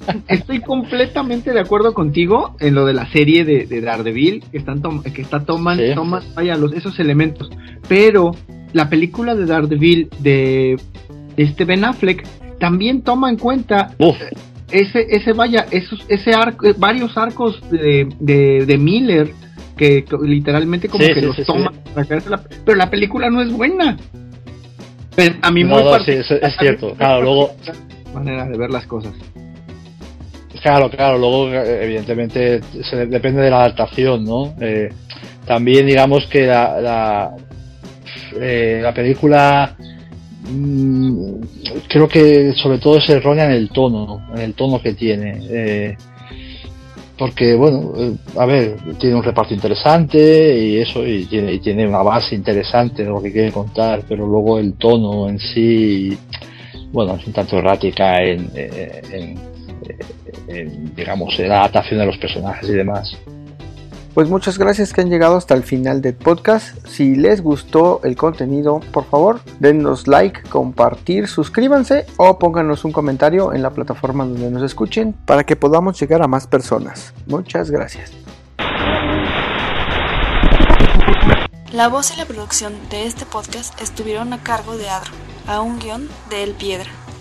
completamente 0.61 1.53
de 1.53 1.59
acuerdo 1.59 1.93
contigo 1.93 2.55
en 2.59 2.75
lo 2.75 2.85
de 2.85 2.93
la 2.93 3.09
serie 3.11 3.45
de, 3.45 3.65
de 3.65 3.81
Daredevil, 3.81 4.43
que 4.51 4.57
están 4.57 4.81
que 5.03 5.21
está 5.21 5.45
tomando, 5.45 6.05
vaya, 6.35 6.55
los, 6.55 6.73
esos 6.73 6.99
elementos. 6.99 7.49
Pero 7.87 8.31
la 8.73 8.89
película 8.89 9.35
de 9.35 9.45
Daredevil 9.45 10.09
de 10.19 10.79
este 11.37 11.65
Ben 11.65 11.85
Affleck 11.85 12.25
también 12.59 13.01
toma 13.01 13.29
en 13.29 13.37
cuenta 13.37 13.95
ese, 14.71 15.05
ese 15.09 15.33
vaya, 15.33 15.65
esos, 15.71 16.05
ese 16.07 16.33
arco, 16.33 16.67
varios 16.77 17.17
arcos 17.17 17.61
de, 17.69 18.07
de, 18.19 18.77
Miller 18.77 19.31
que, 19.75 20.05
literalmente 20.21 20.87
como 20.87 21.05
que 21.05 21.21
los 21.21 21.43
toma 21.45 21.71
pero 22.65 22.77
la 22.77 22.89
película 22.89 23.29
no 23.29 23.41
es 23.41 23.51
buena. 23.51 23.97
a 25.41 25.51
mí 25.51 25.63
muy 25.63 25.81
es, 26.07 26.27
cierto, 26.59 26.93
claro, 26.95 27.21
luego 27.21 27.51
manera 28.13 28.45
de 28.45 28.57
ver 28.57 28.69
las 28.69 28.85
cosas. 28.85 29.13
Claro, 30.61 30.89
claro, 30.89 31.17
luego 31.17 31.51
evidentemente 31.51 32.61
se, 32.83 33.07
depende 33.07 33.41
de 33.41 33.49
la 33.49 33.61
adaptación, 33.61 34.23
¿no? 34.23 34.53
Eh, 34.61 34.89
también 35.45 35.87
digamos 35.87 36.27
que 36.27 36.45
la, 36.45 36.79
la, 36.79 37.31
eh, 38.39 38.79
la 38.81 38.93
película 38.93 39.75
Mm, 40.49 41.35
creo 41.87 42.07
que 42.07 42.53
sobre 42.53 42.79
todo 42.79 42.97
es 42.97 43.07
errónea 43.09 43.45
en 43.45 43.51
el 43.51 43.69
tono, 43.69 44.27
en 44.33 44.41
el 44.41 44.53
tono 44.53 44.81
que 44.81 44.93
tiene. 44.93 45.39
Eh, 45.49 45.97
porque, 47.17 47.53
bueno, 47.55 47.93
eh, 47.97 48.13
a 48.37 48.45
ver, 48.45 48.77
tiene 48.97 49.15
un 49.15 49.23
reparto 49.23 49.53
interesante 49.53 50.57
y 50.57 50.77
eso, 50.77 51.05
y 51.05 51.25
tiene, 51.25 51.87
una 51.87 52.01
base 52.01 52.33
interesante 52.35 53.03
de 53.03 53.09
lo 53.09 53.21
que 53.21 53.31
quiere 53.31 53.51
contar, 53.51 54.01
pero 54.07 54.25
luego 54.25 54.57
el 54.57 54.73
tono 54.73 55.29
en 55.29 55.37
sí 55.37 56.17
bueno, 56.91 57.15
es 57.15 57.25
un 57.25 57.33
tanto 57.33 57.57
errática 57.57 58.21
en, 58.23 58.49
digamos, 60.95 61.37
en 61.39 61.49
la 61.49 61.59
adaptación 61.59 61.99
de 61.99 62.05
los 62.05 62.17
personajes 62.17 62.69
y 62.69 62.73
demás. 62.73 63.17
Pues 64.13 64.29
muchas 64.29 64.57
gracias 64.57 64.91
que 64.91 64.99
han 64.99 65.09
llegado 65.09 65.37
hasta 65.37 65.53
el 65.53 65.63
final 65.63 66.01
del 66.01 66.15
podcast. 66.15 66.85
Si 66.85 67.15
les 67.15 67.41
gustó 67.41 68.01
el 68.03 68.17
contenido, 68.17 68.81
por 68.91 69.05
favor, 69.05 69.39
denos 69.59 70.05
like, 70.05 70.41
compartir, 70.49 71.29
suscríbanse 71.29 72.05
o 72.17 72.37
pónganos 72.37 72.83
un 72.83 72.91
comentario 72.91 73.53
en 73.53 73.61
la 73.61 73.69
plataforma 73.69 74.25
donde 74.25 74.51
nos 74.51 74.63
escuchen 74.63 75.13
para 75.13 75.45
que 75.45 75.55
podamos 75.55 75.97
llegar 75.97 76.21
a 76.21 76.27
más 76.27 76.45
personas. 76.45 77.13
Muchas 77.25 77.71
gracias. 77.71 78.11
La 81.71 81.87
voz 81.87 82.13
y 82.13 82.17
la 82.17 82.25
producción 82.25 82.73
de 82.89 83.05
este 83.05 83.25
podcast 83.25 83.81
estuvieron 83.81 84.33
a 84.33 84.43
cargo 84.43 84.75
de 84.75 84.89
Adro, 84.89 85.11
a 85.47 85.61
un 85.61 85.79
guion 85.79 86.09
de 86.29 86.43
El 86.43 86.51
Piedra. 86.51 86.89